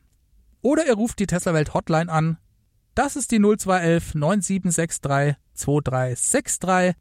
oder 0.62 0.86
ihr 0.86 0.94
ruft 0.94 1.18
die 1.18 1.26
Teslawelt 1.26 1.74
Hotline 1.74 2.10
an 2.10 2.38
das 2.94 3.16
ist 3.16 3.30
die 3.30 3.38
0211 3.38 4.14
9763 4.14 5.36
2363. 5.54 6.94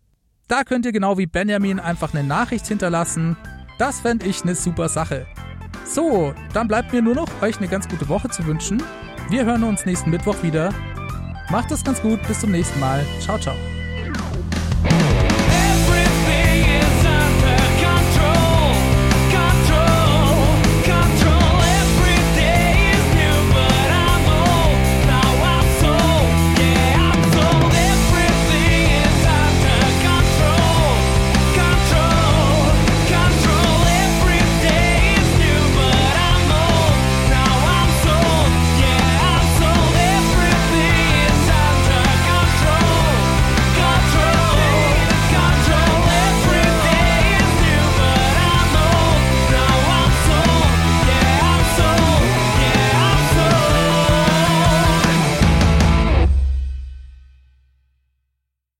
Da 0.47 0.63
könnt 0.63 0.85
ihr 0.85 0.91
genau 0.91 1.17
wie 1.17 1.25
Benjamin 1.25 1.79
einfach 1.79 2.13
eine 2.13 2.23
Nachricht 2.23 2.67
hinterlassen. 2.67 3.37
Das 3.77 4.01
fände 4.01 4.25
ich 4.25 4.43
eine 4.43 4.55
super 4.55 4.89
Sache. 4.89 5.27
So, 5.85 6.33
dann 6.53 6.67
bleibt 6.67 6.93
mir 6.93 7.01
nur 7.01 7.15
noch, 7.15 7.41
euch 7.41 7.57
eine 7.57 7.67
ganz 7.67 7.87
gute 7.87 8.07
Woche 8.09 8.29
zu 8.29 8.45
wünschen. 8.45 8.81
Wir 9.29 9.45
hören 9.45 9.63
uns 9.63 9.85
nächsten 9.85 10.09
Mittwoch 10.09 10.41
wieder. 10.43 10.73
Macht 11.49 11.71
es 11.71 11.83
ganz 11.83 12.01
gut, 12.01 12.21
bis 12.27 12.39
zum 12.39 12.51
nächsten 12.51 12.79
Mal. 12.79 13.05
Ciao, 13.19 13.37
ciao. 13.39 13.55